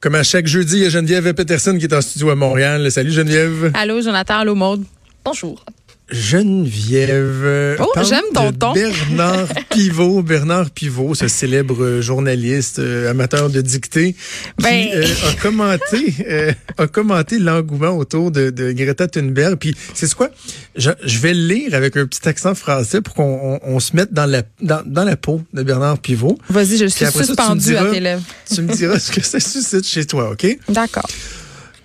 Comme 0.00 0.14
à 0.14 0.22
chaque 0.22 0.46
jeudi, 0.46 0.76
il 0.76 0.82
y 0.84 0.86
a 0.86 0.90
Geneviève 0.90 1.34
Peterson 1.34 1.76
qui 1.76 1.86
est 1.86 1.92
en 1.94 2.00
studio 2.00 2.30
à 2.30 2.36
Montréal. 2.36 2.88
Salut 2.92 3.10
Geneviève. 3.10 3.72
Allô, 3.74 4.00
Jonathan. 4.00 4.38
Allô, 4.38 4.54
Maude. 4.54 4.84
Bonjour. 5.24 5.64
Geneviève. 6.10 7.76
Oh, 7.80 7.86
j'aime 8.02 8.24
ton 8.34 8.52
ton. 8.52 8.72
Bernard 8.72 9.48
Pivot. 9.70 10.22
Bernard 10.22 10.70
Pivot, 10.70 11.14
ce 11.14 11.28
célèbre 11.28 12.00
journaliste 12.00 12.78
euh, 12.78 13.10
amateur 13.10 13.50
de 13.50 13.60
dictée, 13.60 14.12
qui 14.14 14.62
Ben- 14.62 14.88
euh, 14.94 15.04
a 15.30 15.34
commenté, 15.42 16.14
euh, 16.28 16.52
a 16.78 16.86
commenté 16.86 17.38
l'engouement 17.38 17.96
autour 17.96 18.30
de, 18.30 18.50
de 18.50 18.72
Greta 18.72 19.06
Thunberg. 19.08 19.56
Puis, 19.56 19.74
c'est 19.94 20.12
quoi? 20.14 20.30
Je, 20.76 20.90
je 21.04 21.18
vais 21.18 21.34
le 21.34 21.46
lire 21.46 21.74
avec 21.74 21.96
un 21.96 22.06
petit 22.06 22.26
accent 22.28 22.54
français 22.54 23.00
pour 23.00 23.14
qu'on 23.14 23.58
on- 23.62 23.74
on 23.74 23.80
se 23.80 23.94
mette 23.96 24.12
dans 24.12 24.26
la 24.26 24.42
dans, 24.60 24.82
dans 24.86 25.04
la 25.04 25.16
peau 25.16 25.42
de 25.52 25.62
Bernard 25.62 25.98
Pivot. 25.98 26.38
Vas-y, 26.50 26.78
je 26.78 26.86
suis 26.86 27.06
suspendue 27.06 27.76
à 27.76 27.84
tes 27.86 28.00
lèvres. 28.00 28.22
Tu 28.52 28.62
me 28.62 28.72
diras 28.74 28.98
ce 28.98 29.10
que 29.12 29.20
ça 29.22 29.40
suscite 29.48 29.86
chez 29.86 30.04
toi, 30.06 30.30
ok? 30.30 30.58
D'accord. 30.68 31.06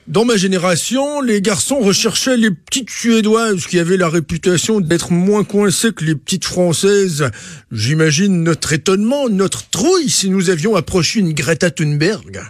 Dans 0.08 0.26
ma 0.26 0.36
génération, 0.36 1.22
les 1.22 1.42
garçons 1.42 1.80
recherchaient 1.80 2.36
les 2.36 2.52
petites 2.52 2.90
Suédoises 2.90 3.66
qui 3.68 3.80
avaient 3.80 3.96
la 3.96 4.10
réputation 4.10 4.82
d'être 4.82 5.12
moins 5.12 5.46
coincées 5.46 5.94
que 5.94 6.04
les 6.04 6.16
petites 6.16 6.44
Françaises. 6.46 7.32
J'imagine 7.72 8.44
notre 8.44 8.74
étonnement, 8.74 9.30
notre 9.30 9.70
trouille 9.70 10.10
si 10.10 10.30
nous 10.30 10.50
avions 10.50 10.76
approché 10.76 11.20
une 11.20 11.34
Greta 11.34 11.72
Thunberg. 11.72 12.42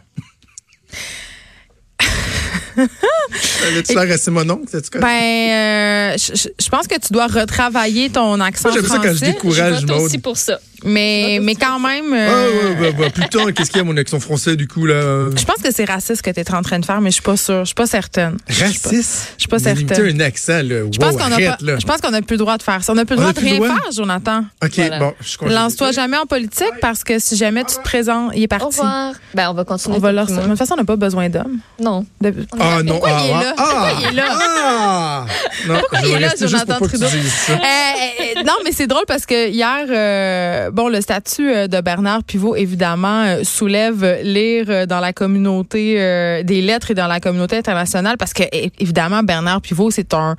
Faire 3.86 4.12
assez 4.12 4.32
mon 4.32 4.50
oncle, 4.50 4.66
c'est 4.72 4.98
Ben, 4.98 5.08
euh, 5.08 6.18
je 6.18 6.70
pense 6.70 6.88
que 6.88 7.00
tu 7.00 7.14
dois 7.14 7.28
retravailler 7.28 8.10
ton 8.10 8.40
accent 8.40 8.70
Moi, 8.70 8.80
j'aime 8.80 8.90
ça 8.90 8.98
quand 8.98 9.04
je 9.04 9.10
français. 9.10 9.32
décourage 9.32 9.82
Je 9.82 9.86
vote 9.86 10.02
aussi 10.02 10.18
pour 10.18 10.38
ça. 10.38 10.60
Mais, 10.86 11.40
mais 11.42 11.56
quand 11.56 11.80
même, 11.80 12.14
Ah 12.14 12.16
euh, 12.16 12.74
ouais, 12.80 12.92
bah, 12.92 12.98
bah, 13.00 13.10
putain, 13.10 13.52
qu'est-ce 13.52 13.70
qu'il 13.72 13.78
y 13.80 13.82
a 13.82 13.84
mon 13.84 13.98
accent 13.98 14.20
français 14.20 14.56
du 14.56 14.68
coup 14.68 14.86
là? 14.86 15.30
Je 15.36 15.44
pense 15.46 15.62
que 15.64 15.72
c'est 15.72 15.86
raciste 15.86 16.18
ce 16.18 16.24
que 16.24 16.32
tu 16.32 16.40
es 16.40 16.54
en 16.54 16.62
train 16.62 16.80
de 16.80 16.86
faire, 16.86 17.02
mais 17.02 17.10
je 17.10 17.16
suis 17.16 17.22
pas 17.24 17.38
sûre. 17.38 17.60
Je 17.62 17.66
suis 17.68 17.76
pas 17.76 17.86
certaine. 17.88 18.38
Raciste? 18.50 19.34
je 19.38 19.42
suis 19.42 19.48
pas 19.48 19.58
Limiter 19.58 19.96
certaine. 19.96 20.22
un 20.22 20.26
accent 20.26 20.54
là. 20.64 20.84
Je 20.92 20.98
pense 21.00 21.14
Wow, 21.14 21.18
qu'on 21.20 21.32
a 21.32 21.38
pas, 21.56 21.58
je 21.80 21.86
pense 21.86 22.02
qu'on 22.02 22.14
a 22.14 22.22
plus 22.22 22.34
le 22.36 22.38
droit 22.40 22.58
de 22.58 22.64
faire 22.64 22.84
ça. 22.84 22.94
On 22.94 22.98
a 22.98 23.06
plus 23.06 23.16
le 23.16 23.22
droit 23.22 23.34
de 23.34 23.40
rien 23.40 23.56
droit? 23.56 23.68
faire, 23.68 23.92
Jonathan. 23.92 24.46
Ok, 24.64 24.72
Voilà. 24.76 25.00
bon, 25.00 25.14
je 25.22 25.28
suis 25.28 25.38
Lance-toi 25.48 25.92
jamais 25.92 26.18
en 26.18 26.26
politique 26.26 26.72
parce 26.82 27.04
que 27.04 27.20
si 27.20 27.36
jamais 27.36 27.64
tu 27.64 27.76
te 27.76 27.82
présentes, 27.82 28.32
il 28.36 28.44
est 28.44 28.46
Au 28.46 28.48
parti. 28.58 28.66
revoir. 28.80 29.14
Ben, 29.34 29.50
on 29.50 29.54
va 29.54 29.64
continuer. 29.64 29.98
On 29.98 30.00
va 30.00 30.12
leur... 30.12 30.26
De 30.28 30.36
toute 30.36 30.58
façon, 30.58 30.74
on 30.74 30.78
n'a 30.78 30.84
pas 30.86 30.96
besoin 30.96 31.30
d'hommes. 31.30 31.58
Non. 31.80 32.06
De- 32.22 32.34
Ah 32.60 32.82
non, 32.84 32.94
Pourquoi 32.94 33.10
ah, 33.14 33.22
il 33.24 33.30
est 33.30 33.34
ah, 33.34 33.42
là? 33.44 33.54
ah, 33.58 33.64
Pourquoi 33.64 33.92
il 34.02 34.08
est 34.08 34.12
là? 34.22 34.26
Ah! 34.32 35.26
Non, 35.68 35.76
Pourquoi 35.80 36.00
il 36.08 36.12
est 36.16 36.20
là, 36.20 36.34
Jonathan 36.40 36.78
tu 36.82 36.88
Trudeau? 36.88 37.06
Euh, 37.06 37.52
euh, 37.54 38.44
non, 38.46 38.54
mais 38.66 38.72
c'est 38.72 38.88
drôle 38.88 39.04
parce 39.08 39.26
que 39.26 39.50
hier, 39.50 39.86
euh, 39.90 40.72
bon, 40.74 40.90
le 40.90 41.00
statut 41.02 41.50
euh, 41.50 41.68
de 41.68 41.80
Bernard 41.80 42.24
Pivot, 42.24 42.56
évidemment, 42.56 43.24
euh, 43.24 43.44
soulève 43.44 44.20
lire 44.24 44.66
euh, 44.68 44.86
dans 44.86 45.00
la 45.00 45.14
communauté 45.14 45.94
des 46.44 46.62
lettres 46.62 46.92
et 46.92 46.94
dans 46.94 47.08
la 47.08 47.20
communauté 47.20 47.58
internationale 47.58 48.18
parce 48.18 48.34
que, 48.34 48.44
évidemment, 48.80 49.24
Bernard 49.24 49.62
Pivot, 49.62 49.92
c'est 49.92 50.14
un, 50.14 50.36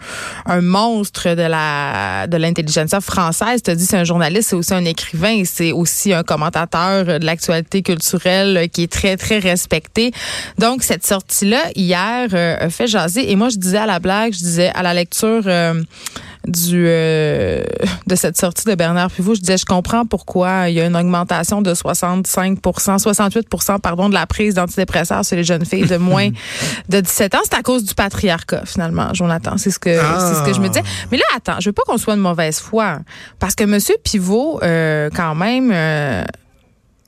un 0.47 0.61
monstre 0.61 1.35
de 1.35 1.43
la 1.43 2.27
de 2.27 2.37
l'intelligentsia 2.37 3.01
française. 3.01 3.63
Tu 3.63 3.71
as 3.71 3.75
dit, 3.75 3.87
c'est 3.87 3.97
un 3.97 4.05
journaliste, 4.05 4.51
c'est 4.51 4.57
aussi 4.57 4.75
un 4.75 4.85
écrivain, 4.85 5.43
c'est 5.45 5.73
aussi 5.73 6.13
un 6.13 6.23
commentateur 6.23 7.05
de 7.05 7.25
l'actualité 7.25 7.83
culturelle 7.83 8.69
qui 8.73 8.83
est 8.83 8.93
très, 8.93 9.17
très 9.17 9.39
respecté. 9.39 10.13
Donc, 10.59 10.83
cette 10.83 11.07
sortie-là, 11.07 11.63
hier, 11.77 12.29
fait 12.71 12.87
jaser. 12.87 13.31
Et 13.31 13.37
moi, 13.37 13.49
je 13.49 13.57
disais 13.57 13.79
à 13.79 13.87
la 13.87 14.01
blague, 14.01 14.33
je 14.33 14.39
disais 14.39 14.71
à 14.75 14.83
la 14.83 14.95
lecture... 14.95 15.45
du 16.47 16.85
euh, 16.87 17.63
de 18.07 18.15
cette 18.15 18.37
sortie 18.39 18.65
de 18.65 18.75
Bernard 18.75 19.11
Pivot, 19.11 19.35
je 19.35 19.41
disais 19.41 19.57
je 19.57 19.65
comprends 19.65 20.05
pourquoi 20.07 20.69
il 20.69 20.75
y 20.75 20.81
a 20.81 20.87
une 20.87 20.97
augmentation 20.97 21.63
de 21.63 21.73
65% 21.75 22.59
68% 23.03 23.81
pardon 23.81 24.09
de 24.09 24.15
la 24.15 24.27
prise 24.27 24.55
d'antidépresseurs 24.55 25.25
sur 25.25 25.37
les 25.37 25.45
jeunes 25.45 25.65
filles 25.65 25.87
de 25.87 25.97
moins 25.97 26.31
de 26.89 27.01
17 27.01 27.35
ans, 27.35 27.41
c'est 27.45 27.55
à 27.55 27.63
cause 27.63 27.85
du 27.85 27.95
patriarcat 27.95 28.63
finalement, 28.67 29.13
Jonathan, 29.15 29.57
c'est 29.57 29.71
ce 29.71 29.79
que 29.79 29.99
Ah. 29.99 30.19
c'est 30.21 30.41
ce 30.41 30.47
que 30.47 30.53
je 30.55 30.61
me 30.61 30.69
disais. 30.69 30.83
Mais 31.11 31.17
là 31.17 31.25
attends, 31.37 31.61
je 31.61 31.69
veux 31.69 31.73
pas 31.73 31.83
qu'on 31.87 31.99
soit 31.99 32.17
de 32.17 32.21
mauvaise 32.21 32.59
foi 32.61 32.99
parce 33.39 33.55
que 33.55 33.65
monsieur 33.65 33.97
Pivot 34.03 34.61
euh, 34.63 35.09
quand 35.15 35.35
même 35.35 35.71
euh, 35.73 36.25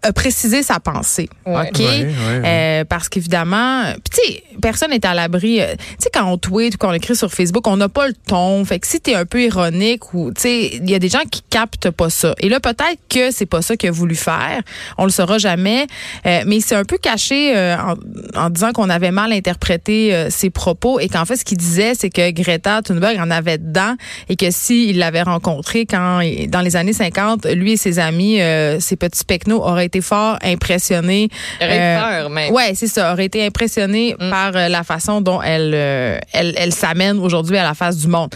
a 0.06 0.12
précisé 0.12 0.62
sa 0.62 0.80
pensée. 0.80 1.28
Ouais. 1.44 1.68
OK? 1.68 1.78
Ouais, 1.78 1.86
ouais, 1.86 2.04
ouais. 2.06 2.42
Euh, 2.44 2.84
parce 2.84 3.08
qu'évidemment, 3.08 3.82
tu 4.12 4.20
sais, 4.20 4.42
personne 4.62 4.90
n'est 4.90 5.04
à 5.06 5.14
l'abri. 5.14 5.60
euh, 5.60 5.74
Tu 5.76 5.84
sais, 6.00 6.10
quand 6.12 6.24
on 6.30 6.38
tweet 6.38 6.74
ou 6.74 6.78
qu'on 6.78 6.92
écrit 6.92 7.16
sur 7.16 7.32
Facebook, 7.32 7.66
on 7.66 7.76
n'a 7.76 7.88
pas 7.88 8.06
le 8.08 8.14
ton. 8.26 8.64
Fait 8.64 8.78
que 8.78 8.86
si 8.86 9.00
t'es 9.00 9.14
un 9.14 9.24
peu 9.26 9.42
ironique 9.42 10.14
ou, 10.14 10.32
tu 10.32 10.40
sais, 10.42 10.66
il 10.74 10.88
y 10.90 10.94
a 10.94 10.98
des 10.98 11.08
gens 11.08 11.22
qui 11.30 11.42
captent 11.50 11.90
pas 11.90 12.10
ça. 12.10 12.34
Et 12.40 12.48
là, 12.48 12.60
peut-être 12.60 13.00
que 13.08 13.30
c'est 13.30 13.46
pas 13.46 13.62
ça 13.62 13.76
qu'il 13.76 13.88
a 13.88 13.92
voulu 13.92 14.14
faire. 14.14 14.60
On 14.98 15.04
le 15.04 15.10
saura 15.10 15.38
jamais. 15.38 15.86
Euh, 16.26 16.42
mais 16.46 16.60
c'est 16.60 16.74
un 16.76 16.84
peu 16.84 16.98
caché 16.98 17.56
euh, 17.56 17.76
en, 17.76 17.94
en 18.40 18.50
disant 18.50 18.72
qu'on 18.72 18.88
avait 18.90 19.10
mal 19.10 19.32
interprété 19.32 20.14
euh, 20.14 20.30
ses 20.30 20.50
propos 20.50 21.00
et 21.00 21.08
qu'en 21.08 21.24
fait, 21.24 21.36
ce 21.36 21.44
qu'il 21.44 21.58
disait, 21.58 21.94
c'est 21.94 22.10
que 22.10 22.30
Greta 22.30 22.82
Thunberg 22.82 23.18
en 23.18 23.30
avait 23.30 23.58
dedans 23.58 23.94
et 24.28 24.36
que 24.36 24.50
s'il 24.50 24.98
l'avait 24.98 25.22
rencontré 25.22 25.86
quand, 25.86 26.20
dans 26.48 26.60
les 26.60 26.76
années 26.76 26.92
50, 26.92 27.46
lui 27.46 27.72
et 27.72 27.76
ses 27.76 27.98
amis, 27.98 28.40
euh, 28.40 28.78
ses 28.80 28.96
petits 28.96 29.24
pecnos 29.24 29.60
auraient 29.62 29.86
été 29.86 29.95
fort. 30.00 30.38
Il 30.44 30.56
aurait 30.56 31.76
eu 31.76 31.80
Euh, 31.80 32.00
peur, 32.20 32.30
mais. 32.30 32.50
Ouais, 32.50 32.72
c'est 32.74 32.86
ça. 32.86 33.12
Aurait 33.12 33.26
été 33.26 33.44
impressionné 33.44 34.14
Mm. 34.18 34.30
par 34.30 34.56
euh, 34.56 34.68
la 34.68 34.82
façon 34.84 35.20
dont 35.20 35.40
elle, 35.42 35.72
euh, 35.74 36.18
elle, 36.32 36.54
elle 36.56 36.72
s'amène 36.72 37.18
aujourd'hui 37.18 37.56
à 37.58 37.62
la 37.64 37.74
face 37.74 37.96
du 37.98 38.08
monde. 38.08 38.30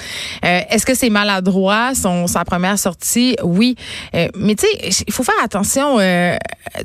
Euh, 0.45 0.61
Est-ce 0.71 0.85
que 0.87 0.95
c'est 0.95 1.11
maladroit 1.11 1.93
son 1.95 2.27
sa 2.27 2.45
première 2.45 2.79
sortie? 2.79 3.37
Oui, 3.43 3.77
Euh, 4.15 4.29
mais 4.37 4.55
tu 4.55 4.67
sais, 4.67 5.03
il 5.07 5.13
faut 5.13 5.23
faire 5.23 5.35
attention. 5.43 5.99
euh, 6.01 6.37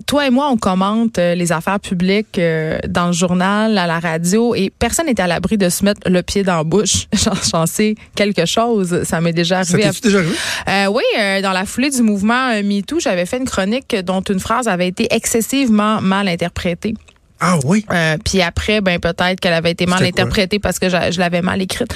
toi 0.08 0.28
et 0.28 0.30
moi, 0.30 0.50
on 0.52 0.58
commente 0.58 1.18
euh, 1.20 1.36
les 1.36 1.52
affaires 1.52 1.80
publiques 1.80 2.38
euh, 2.40 2.78
dans 2.88 3.08
le 3.08 3.14
journal, 3.14 3.78
à 3.78 3.88
la 3.88 4.00
radio, 4.00 4.56
et 4.56 4.72
personne 4.78 5.08
n'est 5.08 5.20
à 5.20 5.28
l'abri 5.28 5.58
de 5.58 5.70
se 5.70 5.84
mettre 5.84 6.02
le 6.10 6.22
pied 6.24 6.44
dans 6.44 6.58
la 6.58 6.64
bouche. 6.64 7.08
J'en 7.52 7.66
sais 7.66 7.96
quelque 8.16 8.46
chose. 8.46 9.04
Ça 9.04 9.22
m'est 9.22 9.34
déjà 9.34 9.64
Ça 9.64 9.74
arrivé. 9.74 9.90
à- 9.90 9.92
t'est-tu 9.92 10.02
déjà 10.08 10.20
arrivé? 10.20 10.36
euh, 10.70 10.86
oui, 10.88 11.04
euh, 11.20 11.42
dans 11.42 11.52
la 11.52 11.66
foulée 11.66 11.90
du 11.90 12.02
mouvement 12.02 12.50
MeToo, 12.64 13.00
j'avais 13.00 13.26
fait 13.26 13.38
une 13.38 13.46
chronique 13.46 13.96
dont 14.04 14.22
une 14.22 14.40
phrase 14.40 14.55
avait 14.68 14.88
été 14.88 15.08
excessivement 15.14 16.02
mal 16.02 16.28
interprétée. 16.28 16.96
Ah 17.42 17.58
oui? 17.66 17.86
Euh, 17.92 18.18
puis 18.24 18.42
après, 18.42 18.80
ben 18.80 18.98
peut-être 19.00 19.42
qu'elle 19.42 19.54
avait 19.54 19.72
été 19.72 19.86
mal 19.86 20.00
interprétée 20.08 20.58
parce 20.60 20.80
que 20.80 20.88
je, 20.88 20.96
je 21.12 21.20
l'avais 21.20 21.42
mal 21.42 21.62
écrite. 21.62 21.94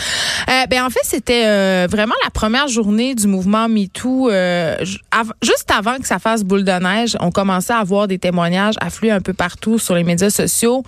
Euh, 0.50 0.66
ben 0.69 0.83
en 0.83 0.89
fait, 0.89 1.00
c'était 1.03 1.45
euh, 1.45 1.88
vraiment 1.89 2.13
la 2.25 2.29
première 2.29 2.67
journée 2.67 3.16
du 3.16 3.25
mouvement 3.25 3.69
MeToo. 3.69 4.29
Euh, 4.29 4.75
av- 5.11 5.31
juste 5.41 5.72
avant 5.72 5.97
que 5.97 6.05
ça 6.05 6.19
fasse 6.19 6.44
boule 6.44 6.66
de 6.66 6.72
neige, 6.72 7.16
on 7.22 7.31
commençait 7.31 7.72
à 7.72 7.78
avoir 7.78 8.07
des 8.09 8.19
témoignages 8.19 8.75
afflués 8.81 9.11
un 9.11 9.22
peu 9.22 9.31
partout 9.33 9.79
sur 9.79 9.95
les 9.95 10.03
médias 10.03 10.29
sociaux. 10.29 10.83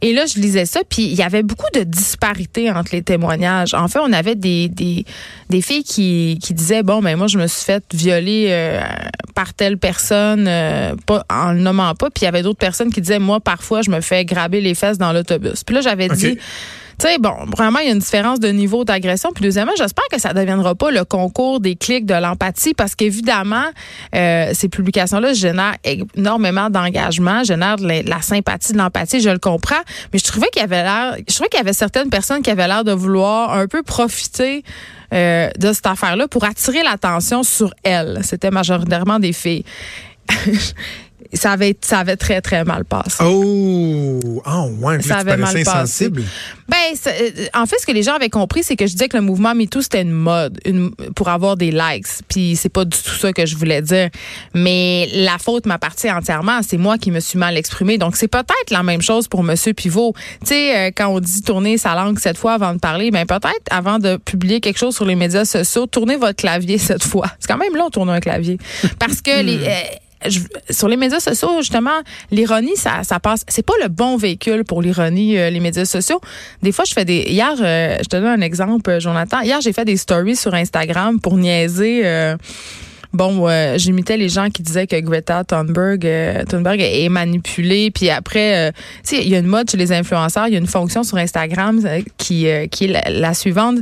Et 0.00 0.12
là, 0.12 0.24
je 0.26 0.40
lisais 0.40 0.66
ça, 0.66 0.80
puis 0.88 1.04
il 1.04 1.14
y 1.14 1.22
avait 1.22 1.44
beaucoup 1.44 1.70
de 1.72 1.84
disparités 1.84 2.72
entre 2.72 2.90
les 2.92 3.02
témoignages. 3.02 3.72
En 3.72 3.86
fait, 3.86 4.00
on 4.00 4.12
avait 4.12 4.34
des 4.34 4.68
des, 4.68 5.04
des 5.48 5.62
filles 5.62 5.84
qui, 5.84 6.40
qui 6.42 6.54
disaient 6.54 6.82
bon, 6.82 7.00
ben 7.02 7.16
moi, 7.16 7.28
je 7.28 7.38
me 7.38 7.46
suis 7.46 7.64
fait 7.64 7.84
violer 7.94 8.80
par 9.36 9.54
telle 9.54 9.78
personne, 9.78 10.50
pas 11.06 11.24
en 11.30 11.52
le 11.52 11.60
nommant 11.60 11.94
pas. 11.94 12.10
Puis 12.10 12.22
il 12.22 12.24
y 12.24 12.28
avait 12.28 12.42
d'autres 12.42 12.58
personnes 12.58 12.92
qui 12.92 13.00
disaient 13.00 13.20
moi, 13.20 13.38
parfois, 13.38 13.80
je 13.82 13.91
me 13.92 14.00
fais 14.00 14.24
graber 14.24 14.60
les 14.60 14.74
fesses 14.74 14.98
dans 14.98 15.12
l'autobus. 15.12 15.64
Puis 15.64 15.74
là, 15.74 15.80
j'avais 15.80 16.08
dit 16.08 16.38
tu 16.98 17.08
sais, 17.08 17.18
bon, 17.18 17.34
vraiment, 17.56 17.78
il 17.80 17.86
y 17.86 17.88
a 17.88 17.92
une 17.92 17.98
différence 17.98 18.38
de 18.38 18.48
niveau 18.48 18.84
d'agression. 18.84 19.30
Puis 19.34 19.42
deuxièmement, 19.42 19.72
j'espère 19.76 20.04
que 20.10 20.20
ça 20.20 20.32
ne 20.32 20.38
deviendra 20.38 20.74
pas 20.74 20.90
le 20.90 21.04
concours 21.04 21.60
des 21.60 21.74
clics 21.74 22.06
de 22.06 22.14
l'empathie 22.14 22.74
parce 22.74 22.94
qu'évidemment, 22.94 23.64
euh, 24.14 24.50
ces 24.52 24.68
publications-là 24.68 25.32
génèrent 25.32 25.76
énormément 25.84 26.70
d'engagement, 26.70 27.44
génèrent 27.44 27.76
de 27.76 27.86
la, 27.86 28.02
de 28.02 28.10
la 28.10 28.20
sympathie, 28.22 28.72
de 28.72 28.78
l'empathie, 28.78 29.20
je 29.20 29.30
le 29.30 29.38
comprends. 29.38 29.82
Mais 30.12 30.18
je 30.18 30.24
trouvais 30.24 30.48
qu'il 30.48 30.60
y 30.60 30.64
avait 30.64 30.82
l'air, 30.82 31.16
je 31.28 31.34
trouvais 31.34 31.48
qu'il 31.48 31.58
y 31.58 31.62
avait 31.62 31.72
certaines 31.72 32.10
personnes 32.10 32.42
qui 32.42 32.50
avaient 32.50 32.68
l'air 32.68 32.84
de 32.84 32.92
vouloir 32.92 33.54
un 33.54 33.66
peu 33.66 33.82
profiter 33.82 34.62
euh, 35.12 35.50
de 35.58 35.72
cette 35.72 35.86
affaire-là 35.86 36.28
pour 36.28 36.44
attirer 36.44 36.82
l'attention 36.82 37.42
sur 37.42 37.74
elles. 37.82 38.20
C'était 38.22 38.50
majoritairement 38.50 39.18
des 39.18 39.32
filles. 39.32 39.64
ça 41.34 41.52
avait, 41.52 41.76
ça 41.80 41.98
avait 41.98 42.16
très, 42.16 42.40
très 42.40 42.64
mal 42.64 42.84
passé. 42.84 43.22
Oh! 43.24 44.42
Ah, 44.44 44.64
ouais, 44.80 45.00
Ça 45.02 45.16
avait 45.16 45.36
mal 45.36 45.48
paraissais 45.48 45.64
passé. 45.64 45.76
insensible. 45.78 46.22
Ben, 46.68 46.76
euh, 47.06 47.30
en 47.54 47.66
fait, 47.66 47.76
ce 47.80 47.86
que 47.86 47.92
les 47.92 48.02
gens 48.02 48.14
avaient 48.14 48.28
compris, 48.30 48.62
c'est 48.62 48.76
que 48.76 48.86
je 48.86 48.92
disais 48.92 49.08
que 49.08 49.16
le 49.16 49.22
mouvement 49.22 49.54
MeToo, 49.54 49.82
c'était 49.82 50.02
une 50.02 50.10
mode 50.12 50.58
une, 50.64 50.90
pour 51.14 51.28
avoir 51.28 51.56
des 51.56 51.70
likes. 51.70 52.06
Puis 52.28 52.56
c'est 52.56 52.68
pas 52.68 52.84
du 52.84 52.96
tout 52.96 53.14
ça 53.18 53.32
que 53.32 53.46
je 53.46 53.56
voulais 53.56 53.82
dire. 53.82 54.08
Mais 54.54 55.08
la 55.14 55.38
faute 55.38 55.66
m'appartient 55.66 56.10
entièrement. 56.10 56.60
C'est 56.66 56.76
moi 56.78 56.98
qui 56.98 57.10
me 57.10 57.20
suis 57.20 57.38
mal 57.38 57.56
exprimée. 57.56 57.98
Donc, 57.98 58.16
c'est 58.16 58.28
peut-être 58.28 58.70
la 58.70 58.82
même 58.82 59.02
chose 59.02 59.28
pour 59.28 59.42
Monsieur 59.42 59.72
Pivot. 59.72 60.14
Tu 60.40 60.48
sais, 60.48 60.76
euh, 60.76 60.90
quand 60.94 61.08
on 61.08 61.20
dit 61.20 61.42
tourner 61.42 61.78
sa 61.78 61.94
langue 61.94 62.18
cette 62.18 62.36
fois 62.38 62.52
avant 62.54 62.74
de 62.74 62.78
parler, 62.78 63.10
ben 63.10 63.26
peut-être 63.26 63.66
avant 63.70 63.98
de 63.98 64.16
publier 64.16 64.60
quelque 64.60 64.78
chose 64.78 64.94
sur 64.94 65.04
les 65.04 65.14
médias 65.14 65.44
sociaux, 65.44 65.86
tournez 65.86 66.16
votre 66.16 66.36
clavier 66.36 66.78
cette 66.78 67.04
fois. 67.04 67.26
C'est 67.38 67.48
quand 67.50 67.58
même 67.58 67.76
long 67.76 67.86
de 67.86 67.92
tourner 67.92 68.12
un 68.12 68.20
clavier. 68.20 68.58
Parce 68.98 69.20
que 69.20 69.42
les... 69.42 69.58
euh, 69.58 69.70
sur 70.70 70.88
les 70.88 70.96
médias 70.96 71.20
sociaux, 71.20 71.58
justement, 71.58 72.00
l'ironie, 72.30 72.76
ça, 72.76 73.02
ça 73.02 73.20
passe. 73.20 73.44
C'est 73.48 73.64
pas 73.64 73.74
le 73.82 73.88
bon 73.88 74.16
véhicule 74.16 74.64
pour 74.64 74.82
l'ironie, 74.82 75.38
euh, 75.38 75.50
les 75.50 75.60
médias 75.60 75.84
sociaux. 75.84 76.20
Des 76.62 76.72
fois, 76.72 76.84
je 76.84 76.92
fais 76.92 77.04
des. 77.04 77.24
Hier, 77.28 77.54
euh, 77.60 77.96
je 77.98 78.08
te 78.08 78.16
donne 78.16 78.26
un 78.26 78.40
exemple, 78.40 78.90
euh, 78.90 79.00
Jonathan. 79.00 79.40
Hier, 79.40 79.60
j'ai 79.60 79.72
fait 79.72 79.84
des 79.84 79.96
stories 79.96 80.36
sur 80.36 80.54
Instagram 80.54 81.20
pour 81.20 81.36
niaiser. 81.36 82.02
Bon, 83.12 83.46
euh, 83.46 83.76
j'imitais 83.76 84.16
les 84.16 84.30
gens 84.30 84.48
qui 84.48 84.62
disaient 84.62 84.86
que 84.86 84.98
Greta 84.98 85.44
Thunberg, 85.44 86.06
euh, 86.06 86.44
Thunberg 86.44 86.80
est 86.80 87.10
manipulée. 87.10 87.90
Puis 87.90 88.08
après, 88.08 88.68
euh, 88.68 88.72
tu 89.04 89.16
sais, 89.16 89.22
il 89.22 89.28
y 89.28 89.34
a 89.34 89.38
une 89.38 89.46
mode 89.46 89.70
chez 89.70 89.76
les 89.76 89.92
influenceurs, 89.92 90.48
il 90.48 90.54
y 90.54 90.56
a 90.56 90.58
une 90.58 90.66
fonction 90.66 91.02
sur 91.02 91.18
Instagram 91.18 91.80
qui, 92.16 92.46
qui 92.70 92.84
est 92.86 93.10
la 93.10 93.34
suivante. 93.34 93.78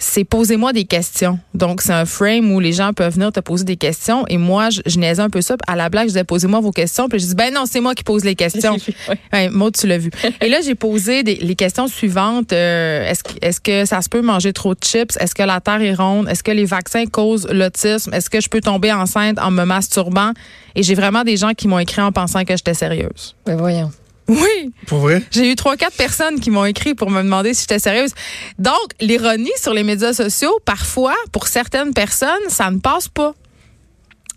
C'est 0.00 0.22
posez-moi 0.24 0.72
des 0.72 0.84
questions. 0.84 1.40
Donc, 1.54 1.82
c'est 1.82 1.92
un 1.92 2.04
frame 2.04 2.52
où 2.52 2.60
les 2.60 2.72
gens 2.72 2.92
peuvent 2.92 3.14
venir 3.14 3.32
te 3.32 3.40
poser 3.40 3.64
des 3.64 3.76
questions. 3.76 4.24
Et 4.28 4.36
moi, 4.38 4.70
je, 4.70 4.80
je 4.86 4.96
niaisais 4.98 5.20
un 5.22 5.28
peu 5.28 5.40
ça. 5.40 5.56
À 5.66 5.74
la 5.74 5.88
blague, 5.88 6.04
je 6.04 6.08
disais, 6.10 6.22
posez-moi 6.22 6.60
vos 6.60 6.70
questions. 6.70 7.08
Puis 7.08 7.18
je 7.18 7.26
dis, 7.26 7.34
ben 7.34 7.52
non, 7.52 7.64
c'est 7.66 7.80
moi 7.80 7.96
qui 7.96 8.04
pose 8.04 8.24
les 8.24 8.36
questions. 8.36 8.76
Ouais, 9.32 9.48
Maud, 9.50 9.76
tu 9.76 9.86
l'as 9.88 9.98
vu. 9.98 10.10
Et 10.40 10.48
là, 10.48 10.60
j'ai 10.64 10.74
posé 10.76 11.22
des- 11.24 11.34
les 11.36 11.54
questions 11.56 11.88
suivantes. 11.88 12.52
Euh, 12.52 13.08
est-ce, 13.10 13.24
que- 13.24 13.38
est-ce 13.42 13.60
que 13.60 13.84
ça 13.84 14.00
se 14.00 14.08
peut 14.08 14.22
manger 14.22 14.52
trop 14.52 14.74
de 14.74 14.80
chips? 14.82 15.16
Est-ce 15.20 15.34
que 15.34 15.42
la 15.42 15.60
Terre 15.60 15.82
est 15.82 15.94
ronde? 15.94 16.28
Est-ce 16.28 16.42
que 16.44 16.52
les 16.52 16.64
vaccins 16.64 17.04
causent 17.06 17.48
l'autisme? 17.50 18.14
Est-ce 18.14 18.30
que 18.30 18.40
je 18.40 18.48
peux 18.48 18.60
tomber 18.60 18.92
enceinte 18.92 19.38
en 19.40 19.50
me 19.50 19.64
masturbant? 19.64 20.30
Et 20.76 20.82
j'ai 20.84 20.94
vraiment 20.94 21.24
des 21.24 21.36
gens 21.36 21.54
qui 21.54 21.66
m'ont 21.68 21.78
écrit 21.80 22.00
en 22.02 22.12
pensant 22.12 22.44
que 22.44 22.56
j'étais 22.56 22.74
sérieuse. 22.74 23.34
Ben 23.44 23.56
voyons. 23.56 23.90
Oui, 24.28 24.72
Pour 24.86 24.98
vrai? 24.98 25.22
j'ai 25.30 25.50
eu 25.50 25.56
trois, 25.56 25.76
quatre 25.76 25.96
personnes 25.96 26.38
qui 26.38 26.50
m'ont 26.50 26.64
écrit 26.66 26.94
pour 26.94 27.10
me 27.10 27.22
demander 27.22 27.54
si 27.54 27.62
j'étais 27.62 27.78
sérieuse. 27.78 28.12
Donc, 28.58 28.74
l'ironie 29.00 29.50
sur 29.56 29.72
les 29.72 29.82
médias 29.84 30.12
sociaux, 30.12 30.58
parfois, 30.64 31.14
pour 31.32 31.46
certaines 31.46 31.94
personnes, 31.94 32.28
ça 32.48 32.70
ne 32.70 32.78
passe 32.78 33.08
pas. 33.08 33.34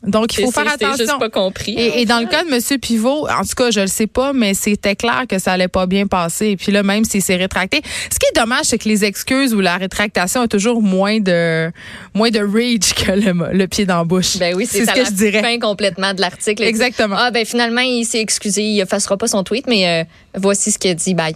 Donc, 0.03 0.36
il 0.38 0.45
faut 0.45 0.51
faire 0.51 0.68
attention. 0.68 0.98
juste 1.06 1.19
pas 1.19 1.30
compris. 1.30 1.74
Et, 1.74 2.01
et 2.01 2.06
dans 2.06 2.19
le 2.19 2.25
cas 2.25 2.44
de 2.44 2.50
M. 2.51 2.80
Pivot, 2.80 3.27
en 3.30 3.42
tout 3.44 3.53
cas, 3.56 3.69
je 3.69 3.81
le 3.81 3.88
sais 3.88 4.07
pas, 4.07 4.33
mais 4.33 4.53
c'était 4.56 4.95
clair 4.95 5.25
que 5.30 5.38
ça 5.38 5.51
allait 5.53 5.68
pas 5.68 5.86
bien 5.86 6.07
passer. 6.07 6.48
Et 6.48 6.57
puis 6.57 6.71
là, 6.71 6.81
même 6.81 7.03
s'il 7.03 7.21
s'est 7.21 7.36
rétracté. 7.36 7.81
Ce 8.12 8.18
qui 8.18 8.25
est 8.25 8.39
dommage, 8.39 8.65
c'est 8.65 8.80
que 8.80 8.89
les 8.89 9.06
excuses 9.06 9.53
ou 9.53 9.59
la 9.59 9.77
rétractation 9.77 10.42
ont 10.42 10.48
toujours 10.48 10.81
moins 10.81 11.19
de 11.19 11.71
moins 12.15 12.30
de 12.31 12.39
rage 12.39 12.94
que 12.95 13.12
le, 13.12 13.56
le 13.56 13.68
pied 13.68 13.86
dans 13.86 13.98
la 14.00 14.03
bouche. 14.03 14.38
Ben 14.38 14.56
oui, 14.56 14.68
c'est 14.69 14.86
ce 14.86 14.89
à 14.89 14.94
que 14.94 15.00
la 15.00 15.06
je 15.06 15.12
dirais. 15.12 15.42
fin 15.42 15.59
complètement 15.59 16.13
de 16.15 16.21
l'article. 16.21 16.63
Exactement. 16.63 17.15
Ah 17.19 17.30
ben 17.31 17.45
finalement, 17.45 17.81
il 17.81 18.06
s'est 18.06 18.21
excusé, 18.21 18.63
il 18.63 18.80
effacera 18.81 19.18
pas 19.18 19.27
son 19.27 19.44
tweet, 19.44 19.65
mais 19.68 19.88
euh, 19.88 20.03
voici 20.36 20.71
ce 20.71 20.80
qu'il 20.80 20.92
a 20.92 20.94
dit. 20.95 21.13
Bye. 21.13 21.36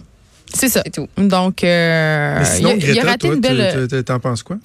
C'est 0.52 0.68
ça. 0.68 0.80
C'est 0.84 0.92
tout. 0.92 1.08
Donc, 1.18 1.62
euh, 1.64 2.38
Mais 2.38 2.44
sinon, 2.44 2.74
il, 2.76 2.84
a- 2.84 2.86
il 2.86 2.90
a 2.90 2.94
Greta, 2.94 3.06
raté 3.10 3.26
toi, 3.28 3.34
une 3.34 3.40
belle. 3.40 4.04
t'en 4.04 4.18
penses 4.20 4.42
quoi? 4.42 4.56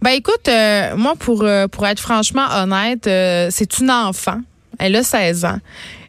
Ben 0.00 0.10
écoute, 0.10 0.48
euh, 0.48 0.96
moi 0.96 1.14
pour 1.18 1.42
euh, 1.42 1.66
pour 1.68 1.86
être 1.86 1.98
franchement 2.00 2.46
honnête, 2.54 3.06
euh, 3.06 3.48
c'est 3.50 3.78
une 3.78 3.90
enfant. 3.90 4.38
Elle 4.78 4.94
a 4.94 5.02
16 5.02 5.44
ans. 5.44 5.58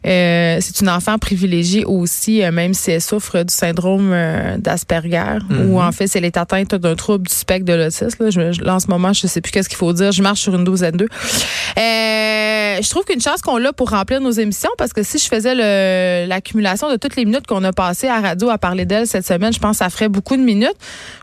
Euh, 0.06 0.58
c'est 0.60 0.80
une 0.80 0.88
enfant 0.88 1.18
privilégiée 1.18 1.84
aussi, 1.84 2.42
euh, 2.44 2.52
même 2.52 2.72
si 2.72 2.92
elle 2.92 3.00
souffre 3.02 3.42
du 3.42 3.52
syndrome 3.52 4.12
euh, 4.12 4.56
d'Asperger, 4.58 5.38
ou 5.66 5.82
en 5.82 5.90
fait, 5.90 6.06
si 6.06 6.18
elle 6.18 6.24
est 6.24 6.36
atteinte 6.36 6.76
d'un 6.76 6.94
trouble 6.94 7.26
du 7.26 7.34
spectre 7.34 7.64
de 7.66 7.72
l'autisme. 7.74 8.22
Là, 8.24 8.30
Je- 8.30 8.52
je- 8.52 8.62
là, 8.62 8.76
en 8.76 8.80
ce 8.80 8.86
moment, 8.86 9.12
je 9.12 9.26
sais 9.26 9.40
plus 9.40 9.50
qu'est-ce 9.50 9.68
qu'il 9.68 9.76
faut 9.76 9.92
dire. 9.92 10.12
Je 10.12 10.22
marche 10.22 10.40
sur 10.40 10.54
une 10.54 10.62
douzaine 10.64 10.96
d'eux. 10.96 11.08
Euh, 11.76 12.69
je 12.82 12.88
trouve 12.90 13.04
qu'une 13.04 13.20
chance 13.20 13.42
qu'on 13.42 13.56
l'a 13.56 13.72
pour 13.72 13.90
remplir 13.90 14.20
nos 14.20 14.30
émissions, 14.30 14.70
parce 14.78 14.92
que 14.92 15.02
si 15.02 15.18
je 15.18 15.24
faisais 15.26 15.54
l'accumulation 16.26 16.90
de 16.90 16.96
toutes 16.96 17.16
les 17.16 17.24
minutes 17.24 17.46
qu'on 17.46 17.62
a 17.64 17.72
passées 17.72 18.08
à 18.08 18.20
radio 18.20 18.48
à 18.50 18.58
parler 18.58 18.84
d'elle 18.84 19.06
cette 19.06 19.26
semaine, 19.26 19.52
je 19.52 19.58
pense 19.58 19.78
que 19.78 19.84
ça 19.84 19.90
ferait 19.90 20.08
beaucoup 20.08 20.36
de 20.36 20.42
minutes. 20.42 20.74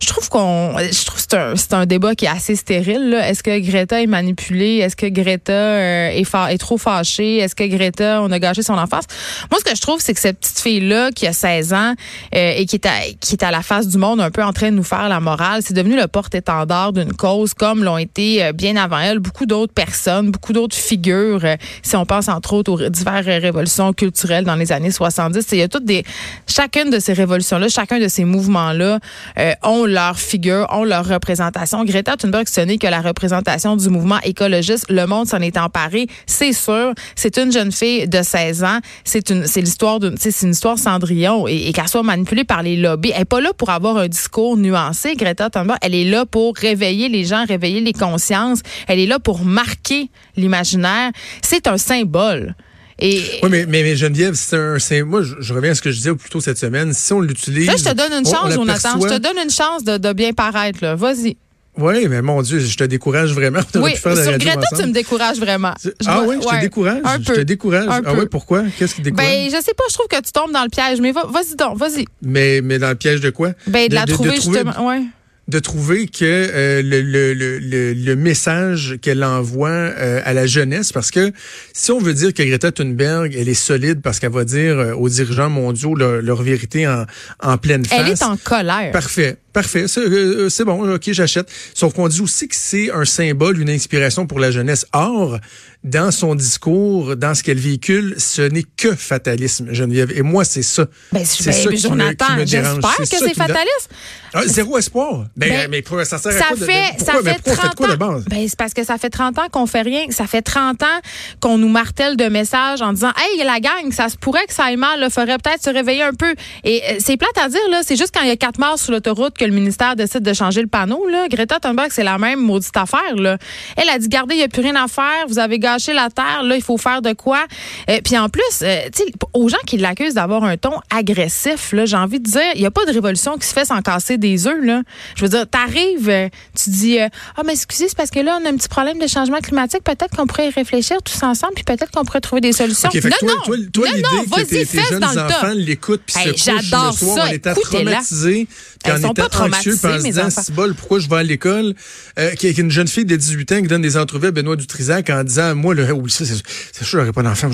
Je 0.01 0.07
trouve 0.07 0.29
qu'on, 0.29 0.75
je 0.77 1.05
trouve 1.05 1.19
c'est 1.19 1.33
un, 1.33 1.55
c'est 1.55 1.73
un 1.73 1.85
débat 1.85 2.15
qui 2.15 2.25
est 2.25 2.29
assez 2.29 2.55
stérile. 2.55 3.13
Est-ce 3.21 3.43
que 3.43 3.59
Greta 3.59 4.01
est 4.01 4.07
manipulée? 4.07 4.77
Est-ce 4.77 4.95
que 4.95 5.07
Greta 5.07 5.53
euh, 5.53 6.09
est, 6.09 6.23
fa- 6.23 6.51
est 6.53 6.57
trop 6.57 6.77
fâchée? 6.77 7.37
Est-ce 7.37 7.55
que 7.55 7.63
Greta, 7.65 8.21
on 8.21 8.31
a 8.31 8.39
gâché 8.39 8.61
son 8.63 8.73
enfance? 8.77 9.05
Moi, 9.51 9.59
ce 9.59 9.69
que 9.69 9.75
je 9.75 9.81
trouve, 9.81 9.99
c'est 10.01 10.13
que 10.13 10.19
cette 10.19 10.39
petite 10.39 10.59
fille 10.59 10.79
là 10.87 11.11
qui 11.11 11.27
a 11.27 11.33
16 11.33 11.73
ans 11.73 11.93
euh, 12.35 12.53
et 12.55 12.65
qui 12.65 12.75
est 12.75 12.85
à, 12.85 12.91
qui 13.19 13.33
est 13.35 13.43
à 13.43 13.51
la 13.51 13.61
face 13.61 13.87
du 13.87 13.97
monde, 13.97 14.21
un 14.21 14.31
peu 14.31 14.43
en 14.43 14.53
train 14.53 14.71
de 14.71 14.75
nous 14.75 14.83
faire 14.83 15.09
la 15.09 15.19
morale, 15.19 15.61
c'est 15.63 15.73
devenu 15.73 15.95
le 15.95 16.07
porte-étendard 16.07 16.93
d'une 16.93 17.13
cause, 17.13 17.53
comme 17.53 17.83
l'ont 17.83 17.97
été 17.97 18.43
euh, 18.43 18.51
bien 18.53 18.75
avant 18.75 18.99
elle 18.99 19.19
beaucoup 19.19 19.45
d'autres 19.45 19.73
personnes, 19.73 20.31
beaucoup 20.31 20.53
d'autres 20.53 20.75
figures. 20.75 21.41
Euh, 21.47 21.55
si 21.81 21.95
on 21.95 22.05
pense 22.05 22.29
entre 22.29 22.53
autres 22.53 22.71
aux 22.71 22.89
diverses 22.89 23.25
révolutions 23.25 23.93
culturelles 23.93 24.45
dans 24.45 24.55
les 24.55 24.71
années 24.71 24.91
70, 24.91 25.45
il 25.51 25.59
y 25.59 25.61
a 25.61 25.67
toutes 25.67 25.85
des 25.85 26.03
chacune 26.47 26.89
de 26.89 26.99
ces 26.99 27.13
révolutions-là, 27.13 27.67
chacun 27.69 27.99
de 27.99 28.07
ces 28.07 28.25
mouvements-là 28.25 28.99
euh, 29.37 29.53
ont 29.63 29.85
leur 29.85 30.19
figure, 30.19 30.67
ont 30.71 30.83
leur 30.83 31.05
représentation. 31.07 31.83
Greta 31.83 32.17
Thunberg, 32.17 32.47
ce 32.47 32.61
n'est 32.61 32.77
que 32.77 32.87
la 32.87 33.01
représentation 33.01 33.75
du 33.75 33.89
mouvement 33.89 34.19
écologiste. 34.23 34.85
Le 34.89 35.05
monde 35.05 35.27
s'en 35.27 35.39
est 35.39 35.57
emparé, 35.57 36.07
c'est 36.25 36.53
sûr. 36.53 36.93
C'est 37.15 37.37
une 37.37 37.51
jeune 37.51 37.71
fille 37.71 38.07
de 38.07 38.21
16 38.21 38.63
ans. 38.63 38.79
C'est 39.03 39.29
une, 39.29 39.45
c'est 39.45 39.61
l'histoire 39.61 39.99
d'une, 39.99 40.17
c'est 40.17 40.41
une 40.41 40.51
histoire 40.51 40.77
Cendrillon 40.77 41.47
et, 41.47 41.67
et 41.67 41.73
qu'elle 41.73 41.87
soit 41.87 42.03
manipulée 42.03 42.43
par 42.43 42.63
les 42.63 42.77
lobbies. 42.77 43.11
Elle 43.13 43.21
est 43.21 43.25
pas 43.25 43.41
là 43.41 43.51
pour 43.57 43.69
avoir 43.69 43.97
un 43.97 44.07
discours 44.07 44.57
nuancé. 44.57 45.15
Greta 45.15 45.49
Thunberg, 45.49 45.77
elle 45.81 45.95
est 45.95 46.05
là 46.05 46.25
pour 46.25 46.55
réveiller 46.55 47.09
les 47.09 47.25
gens, 47.25 47.45
réveiller 47.45 47.81
les 47.81 47.93
consciences. 47.93 48.59
Elle 48.87 48.99
est 48.99 49.05
là 49.05 49.19
pour 49.19 49.43
marquer 49.43 50.09
l'imaginaire. 50.35 51.11
C'est 51.41 51.67
un 51.67 51.77
symbole. 51.77 52.55
Et 52.99 53.21
Oui, 53.43 53.49
mais, 53.51 53.65
mais, 53.67 53.83
mais 53.83 53.95
Geneviève, 53.95 54.33
c'est 54.33 55.03
moi, 55.03 55.21
je, 55.21 55.35
je 55.39 55.53
reviens 55.53 55.71
à 55.71 55.75
ce 55.75 55.81
que 55.83 55.91
je 55.91 55.97
disais 55.97 56.15
plus 56.15 56.29
tôt 56.29 56.41
cette 56.41 56.57
semaine. 56.57 56.93
Si 56.93 57.13
on 57.13 57.21
l'utilise. 57.21 57.69
je 57.69 57.83
te 57.83 57.93
donne 57.93 58.11
une 58.11 58.25
on- 58.25 58.29
on 58.29 58.33
chance, 58.33 58.53
Jonathan. 58.53 58.99
Je 59.01 59.07
te 59.07 59.17
donne 59.19 59.37
une 59.43 59.51
chance 59.51 59.83
de, 59.83 59.97
de 59.97 60.13
bien 60.13 60.33
paraître. 60.33 60.79
Là. 60.81 60.95
Vas-y. 60.95 61.37
Oui, 61.79 62.07
mais 62.09 62.23
mon 62.23 62.41
Dieu, 62.41 62.57
je 62.57 62.75
te 62.75 62.83
décourage 62.85 63.33
vraiment. 63.33 63.59
On 63.75 63.83
Oui, 63.83 63.95
faire 63.95 64.15
la 64.15 64.23
sur 64.23 64.37
Greta, 64.39 64.57
ensemble. 64.61 64.81
tu 64.81 64.87
me 64.87 64.93
décourages 64.93 65.37
vraiment. 65.37 65.75
Je 65.83 65.91
Ah 66.07 66.21
dois- 66.23 66.27
oui, 66.35 66.35
je 66.41 66.47
te 66.55 66.59
décourage. 66.61 67.01
Un 67.03 67.17
je 67.19 67.33
te 67.33 67.39
décourage. 67.41 67.87
Un 67.87 68.01
ah 68.03 68.13
oui, 68.15 68.25
pourquoi? 68.31 68.63
Qu'est-ce 68.79 68.95
qui 68.95 69.01
te 69.01 69.05
décourage? 69.05 69.27
Ben, 69.27 69.45
je 69.45 69.63
sais 69.63 69.73
pas, 69.77 69.83
je 69.87 69.93
trouve 69.93 70.07
que 70.07 70.15
tu 70.19 70.31
tombes 70.31 70.51
dans 70.51 70.63
le 70.63 70.69
piège, 70.69 70.99
mais 70.99 71.11
va- 71.11 71.27
vas-y 71.27 71.55
donc, 71.55 71.77
vas-y. 71.77 72.05
mais, 72.23 72.61
mais 72.63 72.79
dans 72.79 72.89
le 72.89 72.95
piège 72.95 73.21
de 73.21 73.29
quoi? 73.29 73.51
Ben, 73.67 73.89
de, 73.89 73.93
la 73.93 74.05
trouver, 74.07 74.37
justement. 74.37 74.87
Ouais. 74.87 75.03
De 75.47 75.59
trouver 75.59 76.07
que 76.07 76.23
euh, 76.23 76.81
le, 76.81 77.01
le, 77.01 77.33
le, 77.33 77.93
le, 77.93 78.15
message 78.15 78.97
qu'elle 79.01 79.23
envoie 79.23 79.69
euh, 79.69 80.21
à 80.25 80.33
la 80.33 80.45
jeunesse, 80.45 80.91
parce 80.91 81.09
que 81.09 81.31
si 81.73 81.91
on 81.91 81.99
veut 81.99 82.13
dire 82.13 82.33
que 82.33 82.43
Greta 82.43 82.71
Thunberg, 82.71 83.33
elle 83.33 83.47
est 83.47 83.53
solide 83.53 84.01
parce 84.01 84.19
qu'elle 84.19 84.31
va 84.31 84.43
dire 84.43 84.77
euh, 84.77 84.93
aux 84.93 85.07
dirigeants 85.07 85.49
mondiaux 85.49 85.95
leur, 85.95 86.21
leur 86.21 86.41
vérité 86.41 86.85
en, 86.87 87.05
en 87.41 87.57
pleine 87.57 87.85
face. 87.85 87.99
Elle 87.99 88.11
est 88.11 88.23
en 88.23 88.35
colère. 88.35 88.91
Parfait, 88.91 89.37
parfait. 89.61 89.87
Ça, 89.87 90.01
euh, 90.01 90.49
C'est 90.49 90.63
bon, 90.65 90.93
ok, 90.93 91.11
j'achète. 91.11 91.49
Sauf 91.73 91.93
qu'on 91.93 92.07
dit 92.07 92.21
aussi 92.21 92.47
que 92.47 92.55
c'est 92.55 92.91
un 92.91 93.05
symbole, 93.05 93.59
une 93.59 93.69
inspiration 93.69 94.27
pour 94.27 94.39
la 94.39 94.51
jeunesse. 94.51 94.85
Or, 94.93 95.39
dans 95.83 96.11
son 96.11 96.35
discours, 96.35 97.15
dans 97.15 97.33
ce 97.33 97.43
qu'elle 97.43 97.57
véhicule, 97.59 98.15
ce 98.17 98.41
n'est 98.41 98.63
que 98.75 98.95
fatalisme, 98.95 99.73
Geneviève. 99.73 100.11
Et 100.15 100.21
moi, 100.21 100.43
c'est 100.43 100.61
ça. 100.63 100.85
Ben, 101.11 101.23
c'est 101.25 101.45
ben, 101.45 101.51
ça 101.53 101.61
qui 101.61 101.67
me- 101.69 101.75
Jonathan, 101.77 102.25
qui 102.25 102.31
me 102.33 102.45
dérange. 102.45 102.81
j'espère 102.99 103.19
que 103.19 103.25
c'est 103.27 103.33
fataliste. 103.35 103.89
Ah, 104.33 104.41
zéro 104.45 104.77
espoir. 104.77 105.25
Ben, 105.37 105.49
Ben, 105.49 105.71
mais 105.71 105.81
pour- 105.81 106.03
ça 106.03 106.17
sert 106.17 106.31
à 106.35 106.37
Ça 106.37 106.45
quoi 106.49 106.55
de- 106.57 106.61
de- 106.61 106.65
fait, 106.65 106.81
pourquoi, 106.97 107.13
ça 107.13 107.21
fait 107.23 107.35
pourquoi 107.35 107.53
on 107.53 107.55
fait 107.55 107.61
30 107.61 107.75
quoi 107.75 107.87
de 107.87 107.93
ans. 107.93 108.13
base? 108.13 108.25
Ben, 108.25 108.45
c'est 108.47 108.57
parce 108.57 108.73
que 108.73 108.83
ça 108.83 108.97
fait 108.97 109.09
30 109.09 109.39
ans 109.39 109.47
qu'on 109.51 109.65
fait 109.65 109.81
rien. 109.81 110.05
Ça 110.09 110.27
fait 110.27 110.41
30 110.41 110.83
ans 110.83 110.99
qu'on 111.39 111.57
nous 111.57 111.69
martèle 111.69 112.17
de 112.17 112.25
messages 112.25 112.81
en 112.81 112.91
disant, 112.93 113.11
hey, 113.17 113.43
la 113.45 113.59
gang, 113.59 113.91
ça 113.91 114.09
se 114.09 114.17
pourrait 114.17 114.45
que 114.45 114.53
ça 114.53 114.65
aille 114.65 114.75
mal, 114.77 114.99
il 115.01 115.09
faudrait 115.09 115.37
peut-être 115.37 115.63
se 115.63 115.69
réveiller 115.69 116.03
un 116.03 116.13
peu. 116.13 116.33
Et 116.65 116.81
euh, 116.91 116.95
c'est 116.99 117.15
plate 117.17 117.37
à 117.41 117.47
dire, 117.49 117.61
là. 117.71 117.81
C'est 117.85 117.95
juste 117.95 118.11
quand 118.13 118.21
il 118.21 118.27
y 118.27 118.31
a 118.31 118.35
quatre 118.35 118.59
morts 118.59 118.77
sur 118.77 118.91
l'autoroute 118.91 119.37
que 119.37 119.45
le 119.47 119.53
ministère 119.53 119.95
décide 119.95 120.21
de 120.21 120.33
changer 120.33 120.61
le 120.61 120.67
panneau, 120.67 121.07
là. 121.07 121.27
Greta 121.29 121.59
Thunberg, 121.59 121.89
c'est 121.91 122.03
la 122.03 122.17
même 122.17 122.39
maudite 122.39 122.75
affaire, 122.75 123.15
là. 123.15 123.37
Elle 123.75 123.89
a 123.89 123.97
dit, 123.97 124.07
gardez, 124.07 124.35
il 124.35 124.39
n'y 124.39 124.43
a 124.43 124.47
plus 124.47 124.61
rien 124.61 124.75
à 124.75 124.87
faire. 124.87 125.25
Vous 125.27 125.39
avez 125.39 125.59
gâché 125.59 125.93
la 125.93 126.09
terre. 126.09 126.43
Là, 126.43 126.55
il 126.55 126.61
faut 126.61 126.77
faire 126.77 127.01
de 127.01 127.13
quoi? 127.13 127.45
Euh, 127.89 127.99
puis 128.03 128.17
en 128.17 128.29
plus, 128.29 128.43
euh, 128.61 128.81
tu 128.95 129.03
sais, 129.03 129.11
aux 129.33 129.49
gens 129.49 129.57
qui 129.65 129.77
l'accusent 129.77 130.13
d'avoir 130.13 130.43
un 130.43 130.57
ton 130.57 130.73
agressif, 130.95 131.71
là, 131.73 131.85
j'ai 131.85 131.97
envie 131.97 132.19
de 132.19 132.29
dire, 132.29 132.41
il 132.55 132.61
n'y 132.61 132.67
a 132.67 132.71
pas 132.71 132.85
de 132.85 132.91
révolution 132.91 133.37
qui 133.37 133.47
se 133.47 133.53
fait 133.53 133.65
sans 133.65 133.81
casser 133.81 134.17
des 134.17 134.47
œufs, 134.47 134.63
là. 134.63 134.81
Je 135.15 135.23
veux 135.23 135.29
dire, 135.29 135.47
t'arrives, 135.47 136.09
euh, 136.09 136.29
tu 136.55 136.69
dis, 136.69 136.99
euh, 136.99 137.07
ah, 137.35 137.41
mais 137.45 137.53
excusez, 137.53 137.87
c'est 137.87 137.97
parce 137.97 138.11
que 138.11 138.19
là, 138.19 138.37
on 138.41 138.45
a 138.45 138.49
un 138.49 138.55
petit 138.57 138.69
problème 138.69 138.99
de 138.99 139.07
changement 139.07 139.39
climatique. 139.39 139.83
Peut-être 139.83 140.15
qu'on 140.15 140.27
pourrait 140.27 140.47
y 140.47 140.51
réfléchir 140.51 140.97
tous 141.03 141.23
ensemble, 141.23 141.53
puis 141.55 141.63
peut-être 141.63 141.91
qu'on 141.91 142.03
pourrait 142.05 142.21
trouver 142.21 142.41
des 142.41 142.53
solutions. 142.53 142.89
Ok, 142.89 143.01
fait 143.01 143.09
que 143.09 143.25
non, 143.25 143.33
toi, 143.43 143.57
non, 143.57 143.63
toi, 143.71 143.87
toi, 143.87 143.89
non, 143.97 144.17
non, 144.17 144.23
vas-y, 144.27 144.45
tes, 144.45 144.57
tes 144.59 144.65
fesse 144.65 144.89
jeunes 144.89 144.99
dans 144.99 145.17
enfants 145.17 145.53
l'écoutent 145.55 146.01
puis 146.05 146.15
Hey, 146.17 146.37
se 146.37 146.51
couchent 146.51 146.63
j'adore 146.69 146.91
le 146.91 146.97
soir 146.97 147.17
ça, 147.17 147.23
en 147.23 147.27
étant 147.27 147.51
écoutez-la. 147.51 147.91
traumatisés 147.91 148.47
puis 148.83 148.91
en 148.93 148.97
étant 148.97 149.29
traumatisé, 149.37 149.87
anxieux, 149.87 150.03
mes 150.03 150.09
disant, 150.09 150.25
enfants. 150.27 150.41
bol, 150.53 150.73
pourquoi 150.75 150.99
je 150.99 151.09
vais 151.09 151.17
à 151.17 151.23
l'école? 151.23 151.73
Euh, 152.19 152.31
une 152.57 152.71
jeune 152.71 152.87
fille 152.87 153.05
de 153.05 153.15
18 153.15 153.51
ans 153.51 153.61
qui 153.61 153.67
donne 153.67 153.81
des 153.81 153.97
entrevues 153.97 154.27
à 154.27 154.31
Benoît 154.31 154.55
Dutrisac 154.55 155.09
en 155.09 155.23
disant, 155.23 155.55
moi, 155.55 155.73
le, 155.73 155.91
oui, 155.91 156.09
ça, 156.09 156.25
c'est 156.25 156.83
sûr, 156.83 156.99
j'aurais 156.99 157.11
pas 157.13 157.23
d'enfant. 157.23 157.49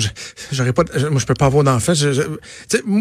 J'aurais 0.52 0.72
pas, 0.72 0.84
moi, 1.10 1.20
je 1.20 1.26
peux 1.26 1.34
pas 1.34 1.46
avoir 1.46 1.64
d'enfant. 1.64 1.92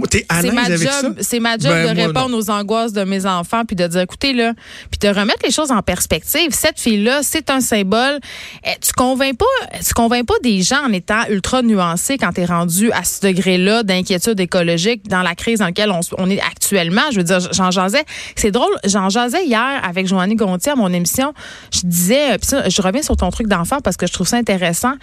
T'es 0.10 0.26
à 0.30 0.42
l'aise 0.42 0.84
ça? 0.84 1.02
job, 1.02 1.16
c'est 1.22 1.40
ma 1.40 1.54
job 1.54 1.72
Ben, 1.72 1.90
de 1.90 1.96
moi, 1.96 2.08
répondre 2.08 2.38
aux 2.38 2.50
angoisses 2.50 2.94
de 2.94 3.04
mes 3.04 3.26
enfants 3.26 3.64
puis 3.66 3.76
de 3.76 3.88
dire 3.88 4.02
écoutez 4.02 4.34
là, 4.34 4.54
puis 4.92 5.00
de 5.00 5.08
remettre 5.08 5.44
les 5.44 5.52
choses 5.52 5.72
en 5.72 5.82
perspective. 5.82 6.50
Cette 6.52 6.80
fille 6.80 7.04
là, 7.04 7.22
c'est 7.24 7.50
un 7.50 7.62
symbole. 7.62 8.20
Eh, 8.66 8.70
Tu 8.82 8.94
convaincs 8.94 9.38
pas, 9.38 9.80
tu 9.86 9.94
convaincs 9.94 10.26
pas 10.26 10.34
des 10.44 10.62
gens 10.62 10.84
en 10.86 10.92
étant 10.92 11.24
ultra 11.30 11.62
nuancé 11.62 12.18
quand 12.18 12.34
tu 12.34 12.42
es 12.42 12.46
rendu 12.46 12.92
à 12.92 13.04
ce 13.04 13.22
degré-là 13.22 13.84
d'inquiétude 13.84 14.40
écologique 14.40 15.08
dans 15.08 15.22
la 15.22 15.36
crise 15.36 15.60
dans 15.60 15.66
laquelle 15.66 15.92
on 16.18 16.30
est 16.30 16.42
actuellement. 16.42 17.02
Je 17.12 17.18
veux 17.18 17.24
dire, 17.24 17.40
j'en 17.52 17.72
jasais. 17.72 18.04
C'est 18.36 18.52
drôle, 18.52 18.63
j'en 18.86 19.10
jasais 19.10 19.46
hier 19.46 19.82
avec 19.84 20.08
Joanny 20.08 20.36
Gontier 20.36 20.72
à 20.72 20.76
mon 20.76 20.92
émission. 20.92 21.34
Je 21.72 21.82
disais, 21.84 22.38
ça, 22.42 22.70
je 22.70 22.82
reviens 22.82 23.02
sur 23.02 23.18
ton 23.18 23.30
truc 23.30 23.48
d'enfant 23.48 23.80
parce 23.82 23.98
que 23.98 24.08
je 24.08 24.14
trouve 24.14 24.28
ça 24.28 24.38
intéressant. 24.38 24.94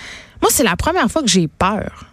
Moi, 0.40 0.50
c'est 0.50 0.64
la 0.64 0.76
première 0.76 1.10
fois 1.10 1.22
que 1.22 1.28
j'ai 1.28 1.48
peur. 1.48 2.06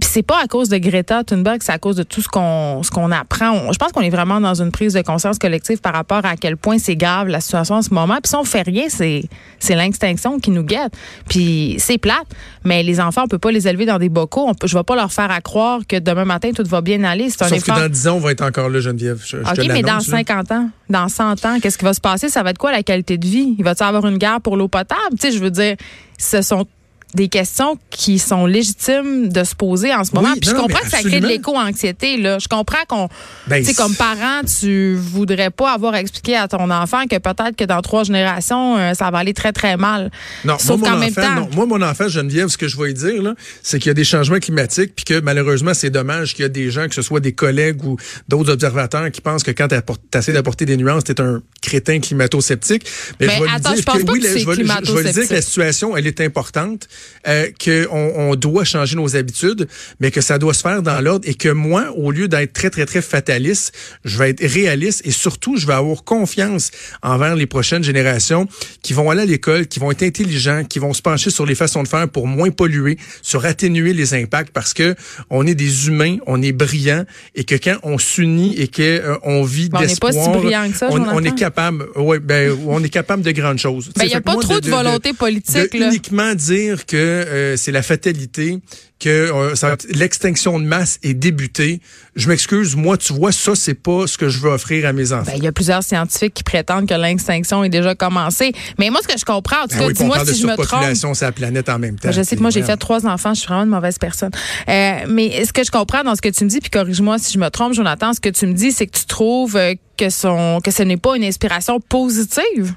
Puis 0.00 0.08
c'est 0.10 0.22
pas 0.22 0.38
à 0.42 0.46
cause 0.46 0.68
de 0.68 0.78
Greta 0.78 1.24
Thunberg, 1.24 1.58
c'est 1.62 1.72
à 1.72 1.78
cause 1.78 1.96
de 1.96 2.02
tout 2.02 2.20
ce 2.22 2.28
qu'on 2.28 2.82
ce 2.82 2.90
qu'on 2.90 3.10
apprend. 3.10 3.50
On- 3.52 3.72
je 3.72 3.78
pense 3.78 3.92
qu'on 3.92 4.00
est 4.00 4.10
vraiment 4.10 4.40
dans 4.40 4.60
une 4.60 4.70
prise 4.70 4.94
de 4.94 5.02
conscience 5.02 5.38
collective 5.38 5.78
par 5.80 5.92
rapport 5.92 6.24
à 6.24 6.36
quel 6.36 6.56
point 6.56 6.78
c'est 6.78 6.96
grave 6.96 7.28
la 7.28 7.40
situation 7.40 7.76
en 7.76 7.82
ce 7.82 7.92
moment. 7.92 8.14
Puis 8.22 8.30
si 8.30 8.36
on 8.36 8.44
fait 8.44 8.62
rien, 8.62 8.84
c'est 8.88 9.24
c'est 9.58 9.74
l'extinction 9.76 10.38
qui 10.40 10.50
nous 10.50 10.62
guette. 10.64 10.92
Puis 11.28 11.76
c'est 11.78 11.98
plate, 11.98 12.26
mais 12.64 12.82
les 12.82 13.00
enfants, 13.00 13.22
on 13.24 13.28
peut 13.28 13.38
pas 13.38 13.50
les 13.52 13.68
élever 13.68 13.86
dans 13.86 13.98
des 13.98 14.08
bocaux. 14.08 14.44
On 14.48 14.54
peut, 14.54 14.66
je 14.66 14.76
vais 14.76 14.82
pas 14.84 14.96
leur 14.96 15.12
faire 15.12 15.30
à 15.30 15.40
croire 15.40 15.80
que 15.88 15.98
demain 15.98 16.24
matin 16.24 16.50
tout 16.54 16.64
va 16.66 16.80
bien 16.80 17.02
aller. 17.04 17.30
C'est 17.30 17.42
un 17.44 17.48
Sauf 17.48 17.62
que 17.62 17.70
dans 17.70 17.88
10 17.88 18.08
ans, 18.08 18.14
on 18.16 18.20
va 18.20 18.32
être 18.32 18.42
encore 18.44 18.68
là, 18.70 18.80
Geneviève. 18.80 19.20
Je, 19.24 19.38
je 19.38 19.42
te 19.42 19.60
OK, 19.60 19.66
mais 19.68 19.82
dans 19.82 19.88
l'annonce, 19.88 20.08
là. 20.08 20.18
50 20.18 20.52
ans, 20.52 20.70
dans 20.88 21.08
100 21.08 21.44
ans, 21.44 21.58
qu'est-ce 21.60 21.78
qui 21.78 21.84
va 21.84 21.94
se 21.94 22.00
passer? 22.00 22.28
Ça 22.28 22.42
va 22.42 22.50
être 22.50 22.58
quoi 22.58 22.72
la 22.72 22.82
qualité 22.82 23.18
de 23.18 23.26
vie? 23.26 23.54
Il 23.58 23.64
va-t-il 23.64 23.84
y 23.84 23.88
avoir 23.88 24.06
une 24.06 24.18
guerre 24.18 24.40
pour 24.40 24.56
l'eau 24.56 24.68
potable? 24.68 25.00
Tu 25.20 25.30
sais, 25.30 25.32
je 25.36 25.38
veux 25.42 25.50
dire, 25.50 25.76
ce 26.18 26.42
sont 26.42 26.66
des 27.14 27.28
questions 27.28 27.78
qui 27.90 28.18
sont 28.18 28.46
légitimes 28.46 29.28
de 29.28 29.44
se 29.44 29.54
poser 29.54 29.94
en 29.94 30.02
ce 30.04 30.14
moment. 30.14 30.30
Oui, 30.32 30.40
Puis 30.40 30.50
je 30.50 30.54
comprends 30.54 30.80
que 30.80 30.88
ça 30.90 31.02
crée 31.02 31.20
de 31.20 31.26
l'éco-anxiété. 31.26 32.16
Là. 32.16 32.38
Je 32.38 32.48
comprends 32.48 32.84
qu'on, 32.88 33.08
Ben, 33.46 33.58
tu 33.62 33.70
sais, 33.70 33.74
comme 33.74 33.94
parent, 33.94 34.40
tu 34.60 34.94
voudrais 34.96 35.50
pas 35.50 35.72
avoir 35.72 35.94
expliqué 35.94 36.36
à 36.36 36.48
ton 36.48 36.70
enfant 36.70 37.06
que 37.06 37.16
peut-être 37.18 37.56
que 37.56 37.64
dans 37.64 37.82
trois 37.82 38.04
générations, 38.04 38.76
euh, 38.78 38.94
ça 38.94 39.10
va 39.10 39.18
aller 39.18 39.34
très, 39.34 39.52
très 39.52 39.76
mal. 39.76 40.10
Non, 40.44 40.58
Sauf 40.58 40.80
moi, 40.80 40.90
mon 40.92 40.98
même 40.98 41.10
enfant, 41.10 41.20
temps- 41.22 41.34
non. 41.34 41.48
Moi, 41.54 41.66
mon 41.66 41.82
enfant, 41.82 42.08
Geneviève, 42.08 42.48
ce 42.48 42.56
que 42.58 42.68
je 42.68 42.76
vais 42.78 42.86
lui 42.88 42.94
dire, 42.94 43.22
là, 43.22 43.34
c'est 43.62 43.78
qu'il 43.78 43.88
y 43.88 43.90
a 43.90 43.94
des 43.94 44.04
changements 44.04 44.38
climatiques, 44.38 44.94
puis 44.96 45.04
que 45.04 45.20
malheureusement, 45.20 45.74
c'est 45.74 45.90
dommage 45.90 46.34
qu'il 46.34 46.42
y 46.42 46.46
a 46.46 46.48
des 46.48 46.70
gens, 46.70 46.88
que 46.88 46.94
ce 46.94 47.02
soit 47.02 47.20
des 47.20 47.32
collègues 47.32 47.84
ou 47.84 47.96
d'autres 48.28 48.52
observateurs, 48.52 49.10
qui 49.10 49.20
pensent 49.20 49.42
que 49.42 49.50
quand 49.50 49.68
tu 49.68 50.18
essaies 50.18 50.32
d'apporter 50.32 50.64
des 50.64 50.76
nuances, 50.76 51.04
tu 51.04 51.12
es 51.12 51.20
un 51.20 51.42
crétin 51.60 52.00
climato-sceptique. 52.00 52.84
Mais 53.20 53.26
je 53.28 53.32
vais 53.32 53.40
lui 53.40 53.48
attends, 53.54 53.70
dire 53.72 53.78
je 53.78 53.82
pense 53.84 54.04
pas 54.04 54.12
que 54.12 54.18
la- 54.18 54.28
c'est 54.28 54.38
je 54.40 54.46
vais- 54.46 54.54
je- 54.54 54.86
je 54.86 54.92
vais 54.92 55.02
lui 55.02 55.12
dire 55.12 55.28
que 55.28 55.34
la 55.34 55.42
situation, 55.42 55.96
elle 55.96 56.06
est 56.06 56.20
importante, 56.20 56.88
euh, 57.28 57.48
qu'on 57.62 58.12
on 58.16 58.34
doit 58.34 58.64
changer 58.64 58.96
nos 58.96 59.16
habitudes, 59.16 59.68
mais 60.00 60.10
que 60.10 60.20
ça 60.20 60.38
doit 60.38 60.54
se 60.54 60.62
faire 60.62 60.82
dans 60.82 61.00
l'ordre 61.00 61.28
et 61.28 61.34
que 61.34 61.48
moi, 61.48 61.92
au 61.96 62.10
lieu 62.10 62.28
d'être 62.28 62.52
très, 62.52 62.70
très, 62.70 62.86
très 62.86 63.02
fataliste, 63.02 63.72
je 64.04 64.18
vais 64.18 64.30
être 64.30 64.44
réaliste 64.44 65.02
et 65.04 65.10
surtout, 65.10 65.56
je 65.56 65.66
vais 65.66 65.74
avoir 65.74 66.04
confiance 66.04 66.70
envers 67.02 67.36
les 67.36 67.46
prochaines 67.46 67.84
générations 67.84 68.48
qui 68.82 68.92
vont 68.92 69.10
aller 69.10 69.22
à 69.22 69.26
l'école, 69.26 69.66
qui 69.66 69.78
vont 69.78 69.90
être 69.90 70.02
intelligents, 70.02 70.64
qui 70.64 70.78
vont 70.78 70.92
se 70.92 71.02
pencher 71.02 71.30
sur 71.30 71.46
les 71.46 71.54
façons 71.54 71.82
de 71.82 71.88
faire 71.88 72.08
pour 72.08 72.26
moins 72.26 72.50
polluer, 72.50 72.98
sur 73.22 73.44
atténuer 73.44 73.92
les 73.92 74.14
impacts 74.14 74.52
parce 74.52 74.74
que 74.74 74.94
on 75.30 75.46
est 75.46 75.54
des 75.54 75.88
humains, 75.88 76.16
on 76.26 76.42
est 76.42 76.52
brillants 76.52 77.04
et 77.34 77.44
que 77.44 77.54
quand 77.54 77.76
on 77.82 77.98
s'unit 77.98 78.54
et 78.56 78.68
que 78.68 78.82
euh, 78.82 79.16
on 79.22 79.42
vit 79.42 79.68
Ben, 79.68 79.78
on 79.78 79.80
n'est 79.82 79.86
pas 79.96 80.10
d'espoir, 80.10 80.40
si 80.42 80.72
que 80.72 80.78
ça, 80.78 80.88
on, 80.90 81.00
on 81.00 81.22
est 81.22 81.34
capable, 81.34 81.86
ouais, 81.96 82.18
ben, 82.18 82.56
on 82.66 82.82
est 82.82 82.88
capable 82.88 83.22
de 83.22 83.30
grandes 83.32 83.58
choses. 83.58 83.90
Ben, 83.96 84.04
il 84.04 84.10
y 84.10 84.14
a 84.14 84.20
pas 84.20 84.36
trop 84.36 84.60
de 84.60 84.68
volonté 84.68 85.12
politique, 85.12 85.72
de 85.72 85.78
là. 85.78 85.88
uniquement 85.88 86.34
dire 86.34 86.86
que 86.92 86.98
euh, 86.98 87.56
c'est 87.56 87.72
la 87.72 87.80
fatalité, 87.80 88.58
que 89.00 89.08
euh, 89.08 89.76
l'extinction 89.94 90.60
de 90.60 90.66
masse 90.66 90.98
est 91.02 91.14
débutée. 91.14 91.80
Je 92.16 92.28
m'excuse, 92.28 92.76
moi, 92.76 92.98
tu 92.98 93.14
vois, 93.14 93.32
ça, 93.32 93.54
c'est 93.54 93.72
pas 93.72 94.06
ce 94.06 94.18
que 94.18 94.28
je 94.28 94.38
veux 94.40 94.50
offrir 94.50 94.86
à 94.86 94.92
mes 94.92 95.14
enfants. 95.14 95.30
Ben, 95.30 95.38
il 95.38 95.42
y 95.42 95.46
a 95.46 95.52
plusieurs 95.52 95.82
scientifiques 95.82 96.34
qui 96.34 96.42
prétendent 96.44 96.86
que 96.86 96.92
l'extinction 96.92 97.64
est 97.64 97.70
déjà 97.70 97.94
commencée. 97.94 98.52
Mais 98.78 98.90
moi, 98.90 99.00
ce 99.02 99.08
que 99.08 99.18
je 99.18 99.24
comprends, 99.24 99.62
en 99.62 99.68
tout 99.68 99.70
Ben 99.70 99.78
cas, 99.78 99.86
oui, 99.86 99.92
dis-moi 99.94 100.22
de 100.22 100.34
si 100.34 100.42
je 100.42 100.46
me 100.46 100.54
trompe. 100.54 100.94
sur 100.94 101.24
la 101.24 101.32
planète 101.32 101.70
en 101.70 101.78
même 101.78 101.98
temps. 101.98 102.08
Ben, 102.08 102.12
je 102.12 102.22
sais 102.22 102.36
que 102.36 102.42
moi, 102.42 102.50
j'ai 102.50 102.60
fait 102.60 102.66
Voyons. 102.66 102.76
trois 102.76 103.06
enfants. 103.06 103.32
Je 103.32 103.40
suis 103.40 103.48
vraiment 103.48 103.62
une 103.64 103.70
mauvaise 103.70 103.96
personne. 103.96 104.32
Euh, 104.68 104.92
mais 105.08 105.46
ce 105.46 105.52
que 105.54 105.64
je 105.64 105.70
comprends 105.70 106.04
dans 106.04 106.14
ce 106.14 106.20
que 106.20 106.28
tu 106.28 106.44
me 106.44 106.50
dis, 106.50 106.60
puis 106.60 106.68
corrige-moi 106.68 107.18
si 107.18 107.32
je 107.32 107.38
me 107.38 107.48
trompe, 107.48 107.72
Jonathan, 107.72 108.12
ce 108.12 108.20
que 108.20 108.28
tu 108.28 108.46
me 108.46 108.52
dis, 108.52 108.70
c'est 108.70 108.86
que 108.86 108.98
tu 108.98 109.06
trouves 109.06 109.58
que, 109.96 110.10
son, 110.10 110.60
que 110.62 110.70
ce 110.70 110.82
n'est 110.82 110.98
pas 110.98 111.16
une 111.16 111.24
inspiration 111.24 111.80
positive? 111.80 112.74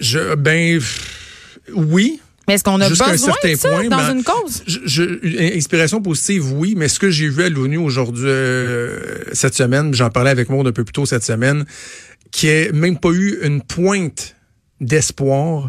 Je, 0.00 0.34
ben, 0.34 0.80
oui. 1.72 2.20
Mais 2.48 2.54
est-ce 2.54 2.64
qu'on 2.64 2.80
a 2.80 2.88
besoin 2.88 3.16
certain 3.16 3.52
de 3.52 3.56
ça 3.56 3.68
point, 3.68 3.88
dans 3.88 4.10
une 4.10 4.24
cause? 4.24 4.62
Je, 4.66 4.78
je- 4.86 5.18
une 5.22 5.56
inspiration 5.56 6.00
positive, 6.02 6.50
oui, 6.54 6.74
mais 6.76 6.88
ce 6.88 6.98
que 6.98 7.10
j'ai 7.10 7.28
vu 7.28 7.42
à 7.44 7.48
l'ONU 7.50 7.76
aujourd'hui, 7.76 8.24
euh, 8.26 8.98
cette 9.32 9.54
semaine, 9.54 9.94
j'en 9.94 10.10
parlais 10.10 10.30
avec 10.30 10.48
Maud 10.48 10.66
un 10.66 10.72
peu 10.72 10.82
plus 10.84 10.92
tôt 10.94 11.06
cette 11.06 11.24
semaine, 11.24 11.64
qui 12.30 12.48
a 12.50 12.72
même 12.72 12.98
pas 12.98 13.10
eu 13.10 13.38
une 13.42 13.62
pointe 13.62 14.34
d'espoir, 14.80 15.68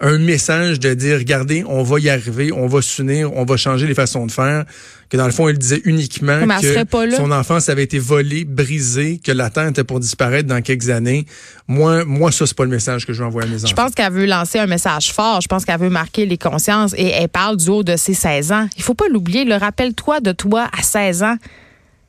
un 0.00 0.18
message 0.18 0.80
de 0.80 0.94
dire, 0.94 1.18
regardez, 1.18 1.62
on 1.66 1.82
va 1.82 2.00
y 2.00 2.08
arriver, 2.08 2.52
on 2.52 2.66
va 2.66 2.80
s'unir, 2.80 3.32
on 3.36 3.44
va 3.44 3.56
changer 3.56 3.86
les 3.86 3.94
façons 3.94 4.26
de 4.26 4.32
faire, 4.32 4.64
que 5.10 5.16
dans 5.16 5.26
le 5.26 5.32
fond, 5.32 5.48
elle 5.48 5.58
disait 5.58 5.82
uniquement 5.84 6.38
Mais 6.40 6.46
pas 6.46 6.60
que 6.60 7.16
son 7.16 7.30
enfance 7.30 7.68
avait 7.68 7.82
été 7.82 7.98
volée, 7.98 8.44
brisée, 8.44 9.20
que 9.22 9.32
la 9.32 9.50
Terre 9.50 9.66
était 9.66 9.84
pour 9.84 10.00
disparaître 10.00 10.48
dans 10.48 10.62
quelques 10.62 10.88
années. 10.88 11.26
Moi, 11.68 12.04
moi, 12.04 12.32
ça, 12.32 12.46
c'est 12.46 12.56
pas 12.56 12.64
le 12.64 12.70
message 12.70 13.06
que 13.06 13.12
je 13.12 13.18
veux 13.20 13.26
envoyer 13.26 13.48
à 13.48 13.50
mes 13.50 13.58
enfants. 13.58 13.66
Je 13.66 13.74
pense 13.74 13.92
qu'elle 13.92 14.12
veut 14.12 14.26
lancer 14.26 14.58
un 14.58 14.66
message 14.66 15.12
fort. 15.12 15.40
Je 15.40 15.48
pense 15.48 15.64
qu'elle 15.64 15.80
veut 15.80 15.90
marquer 15.90 16.26
les 16.26 16.38
consciences 16.38 16.94
et 16.96 17.08
elle 17.08 17.28
parle 17.28 17.56
du 17.56 17.68
haut 17.68 17.82
de 17.82 17.96
ses 17.96 18.14
16 18.14 18.52
ans. 18.52 18.68
Il 18.76 18.82
faut 18.82 18.94
pas 18.94 19.08
l'oublier. 19.08 19.44
Le 19.44 19.56
Rappelle-toi 19.56 20.20
de 20.20 20.32
toi 20.32 20.68
à 20.76 20.82
16 20.82 21.22
ans. 21.24 21.36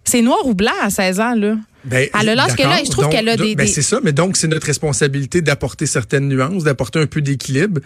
C'est 0.04 0.22
noir 0.22 0.46
ou 0.46 0.54
blanc 0.54 0.72
à 0.82 0.90
16 0.90 1.20
ans, 1.20 1.36
là. 1.36 1.56
Ben, 1.84 2.08
Elle 2.20 2.30
a 2.30 2.36
l'âge 2.36 2.56
qu'elle 2.56 2.68
a 2.68 2.82
et 2.82 2.86
je 2.86 2.92
trouve 2.92 3.10
qu'elle 3.10 3.28
a 3.30 3.38
des- 3.38 3.56
ben, 3.56 3.66
des- 3.66 3.72
c'est 3.72 3.82
ça, 3.82 4.00
mais 4.04 4.12
donc 4.14 4.38
c'est 4.38 4.48
notre 4.48 4.68
responsabilité 4.68 5.42
d'apporter 5.42 5.86
certaines 5.88 6.28
nuances, 6.28 6.64
d'apporter 6.64 7.00
un 7.00 7.08
peu 7.08 7.22
d'équilibre. 7.22 7.82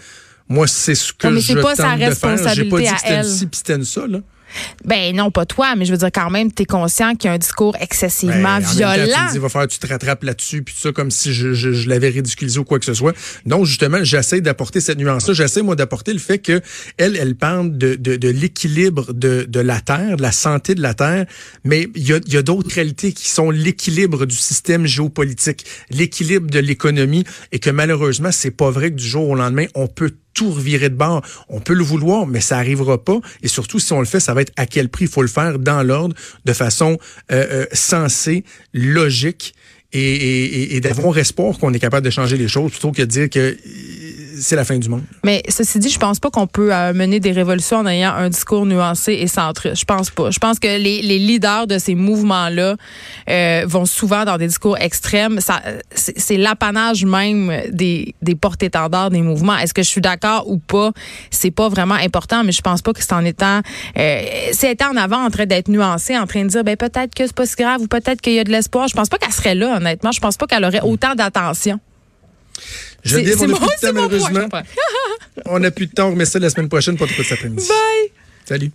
Moi, 0.50 0.68
c'est 0.68 0.96
ce 0.96 1.12
que 1.14 1.28
Ouais, 1.28 1.34
mais 1.34 1.40
je 1.42 1.48
c'est 1.48 1.62
pas 1.62 1.76
sa 1.76 1.84
tente 1.84 2.00
de 2.00 2.04
faire. 2.04 2.12
J'ai 2.14 2.16
pas 2.16 2.30
responsabilité 2.30 2.88
dit 2.88 2.94
que 2.94 3.00
c'était 3.00 3.16
une 3.16 3.24
ci 3.24 3.46
puis 3.48 3.58
c'était 3.58 3.76
une 3.76 3.86
ça, 3.86 4.08
là. 4.08 4.20
Ben 4.84 5.16
non, 5.16 5.32
pas 5.32 5.46
toi, 5.46 5.76
mais 5.76 5.86
je 5.86 5.92
veux 5.92 5.98
dire 5.98 6.12
quand 6.14 6.30
même, 6.30 6.52
tu 6.52 6.64
es 6.64 6.66
conscient 6.66 7.16
qu'il 7.16 7.28
y 7.30 7.32
a 7.32 7.34
un 7.34 7.38
discours 7.38 7.74
Ben, 7.74 7.84
excessivement 7.84 8.36
en 8.36 8.54
même 8.60 8.64
temps, 8.64 8.70
tu 8.72 8.78
violent. 8.78 9.32
dis, 9.32 9.38
va 9.40 9.50
faire, 9.50 9.68
tu 9.68 9.80
te 9.80 9.88
rattrapes 9.88 10.24
là-dessus, 10.24 10.62
puis 10.64 10.76
ça, 10.78 10.92
comme 10.92 11.12
si 11.12 11.34
je, 11.34 11.54
je, 11.54 11.72
je 11.74 11.90
l'avais 11.90 12.10
ridiculisé 12.10 12.60
ou 12.60 12.64
quoi 12.64 12.80
que 12.80 12.86
ce 12.86 12.94
soit. 12.94 13.14
Donc, 13.46 13.66
justement, 13.66 14.04
j'essaie 14.04 14.42
d'apporter 14.42 14.82
cette 14.82 14.98
nuance-là. 14.98 15.34
J'essaie, 15.34 15.62
moi, 15.62 15.76
d'apporter 15.76 16.14
le 16.14 16.20
fait 16.20 16.40
que 16.40 16.62
elle, 16.98 17.16
elle 17.16 17.36
parle 17.36 17.78
de, 17.78 17.96
de, 17.96 18.16
de 18.16 18.30
l'équilibre 18.30 19.14
de, 19.14 19.46
de 19.48 19.60
la 19.60 19.82
Terre, 19.82 20.18
de 20.18 20.22
la 20.22 20.32
santé 20.32 20.76
de 20.76 20.82
la 20.82 20.94
Terre, 20.94 21.26
mais 21.64 21.88
il 21.96 22.08
y 22.08 22.14
a, 22.14 22.20
il 22.26 22.34
y 22.34 22.38
a 22.38 22.42
d'autres 22.42 22.74
réalités 22.74 23.14
qui 23.14 23.30
sont 23.30 23.50
l'équilibre 23.52 24.26
du 24.26 24.36
système 24.36 24.86
géopolitique, 24.86 25.66
l'équilibre 25.90 26.50
de 26.50 26.60
l'économie, 26.60 27.24
et 27.52 27.60
que 27.60 27.70
malheureusement, 27.70 28.32
c'est 28.32 28.52
pas 28.52 28.70
vrai 28.72 28.92
que 28.92 28.96
du 28.96 29.08
jour 29.08 29.30
au 29.30 29.36
lendemain, 29.36 29.66
on 29.76 29.88
peut 29.88 30.12
tout 30.36 30.52
revirer 30.52 30.90
de 30.90 30.96
bord. 30.96 31.24
On 31.50 31.60
peut 31.60 31.74
le 31.74 31.84
vouloir, 31.84 32.28
mais 32.28 32.42
ça 32.42 32.58
arrivera 32.60 33.04
pas. 33.04 33.20
Et 33.42 33.48
surtout, 33.48 33.80
si 33.80 33.92
on 33.94 34.00
le 34.00 34.06
fait, 34.06 34.20
ça 34.20 34.36
va 34.36 34.42
être 34.42 34.54
à 34.58 34.68
quel 34.68 34.90
prix? 34.90 35.06
Il 35.06 35.12
faut 35.12 35.24
le 35.24 35.28
faire 35.28 35.58
dans 35.58 35.82
l'ordre, 35.82 36.16
de 36.46 36.54
façon 36.54 37.00
euh, 37.32 37.46
euh, 37.52 37.66
sensée, 37.74 38.44
logique, 38.74 39.56
et, 39.94 40.00
et, 40.02 40.76
et- 40.76 40.82
d'avoir 40.82 41.18
espoir 41.18 41.58
qu'on 41.58 41.74
est 41.74 41.80
capable 41.80 42.06
de 42.06 42.12
changer 42.12 42.38
les 42.38 42.50
choses, 42.50 42.72
plutôt 42.72 42.92
que 42.92 43.02
de 43.02 43.06
dire 43.06 43.30
que 43.30 43.56
c'est 44.40 44.56
la 44.56 44.66
fin 44.66 44.78
du 44.78 44.90
monde. 44.90 45.04
Mais 45.24 45.44
ceci 45.50 45.80
dit, 45.80 45.90
je 45.90 46.00
pense 46.00 46.20
pas 46.20 46.30
qu'on 46.30 46.48
peut 46.48 46.74
euh, 46.74 46.94
mener 46.94 47.20
des 47.20 47.32
révolutions 47.32 47.78
en 47.78 47.88
ayant 47.88 48.14
un 48.14 48.30
discours 48.30 48.66
nuancé 48.66 49.14
et 49.14 49.28
centriste. 49.28 49.80
Je 49.80 49.86
pense 49.86 50.10
pas. 50.10 50.32
Je 50.32 50.40
pense 50.40 50.60
que 50.60 50.68
les, 50.68 51.02
les 51.02 51.20
leaders 51.20 51.68
de 51.68 51.78
ces 51.78 51.96
mouvements-là 51.96 52.76
euh, 53.30 53.64
vont 53.68 53.86
souvent 53.86 54.26
dans 54.26 54.38
des 54.38 54.48
discours 54.48 54.78
extrêmes. 54.78 55.40
Ça, 55.40 55.62
c'est 55.94 56.38
l'apanage 56.38 57.06
même 57.06 57.52
des, 57.72 58.16
des 58.22 58.36
porte-étendards 58.36 59.10
des 59.10 59.22
mouvements. 59.22 59.58
Est-ce 59.58 59.74
que 59.74 59.84
je 59.84 59.90
suis 59.90 60.02
d'accord 60.02 60.50
ou 60.50 60.58
pas? 60.58 60.92
C'est 61.32 61.52
pas 61.52 61.70
vraiment 61.70 61.96
important, 61.96 62.44
mais 62.44 62.52
je 62.52 62.62
pense 62.62 62.82
pas 62.82 62.94
que 62.94 63.02
c'est 63.02 63.14
en 63.14 63.26
étant, 63.26 63.62
euh, 63.98 64.22
c'est 64.52 64.72
étant 64.72 64.92
en 64.92 64.98
avant 64.98 65.24
en 65.26 65.30
train 65.30 65.46
d'être 65.46 65.68
nuancé, 65.68 66.18
en 66.18 66.28
train 66.28 66.44
de 66.44 66.50
dire 66.50 66.64
ben 66.64 66.76
peut-être 66.76 67.14
que 67.16 67.26
c'est 67.26 67.36
pas 67.36 67.46
si 67.46 67.56
grave 67.56 67.82
ou 67.82 67.88
peut-être 67.88 68.22
qu'il 68.22 68.34
y 68.34 68.40
a 68.40 68.44
de 68.44 68.52
l'espoir. 68.52 68.88
Je 68.88 68.96
pense 68.96 69.10
pas 69.10 69.18
qu'elle 69.18 69.34
serait 69.34 69.56
là, 69.56 69.78
honnêtement. 69.78 70.12
Je 70.12 70.20
pense 70.20 70.38
pas 70.38 70.48
qu'elle 70.48 70.66
aurait 70.66 70.82
autant 70.82 71.16
d'attention. 71.16 71.80
Je 73.06 73.18
dis, 73.20 73.32
on 73.40 73.48
n'a 73.48 73.56
plus 73.56 73.66
de 73.66 73.88
temps, 73.88 73.94
malheureusement. 73.94 74.50
On 75.46 75.60
n'a 75.60 75.70
plus 75.70 75.88
de 75.88 75.92
temps, 75.92 76.08
on 76.08 76.12
remet 76.12 76.24
ça 76.26 76.40
la 76.40 76.50
semaine 76.50 76.70
prochaine 76.70 76.96
pour 76.98 77.08
tout 77.08 77.22
cet 77.22 77.34
après-midi. 77.34 77.68
Bye. 77.68 78.12
Salut. 78.46 78.72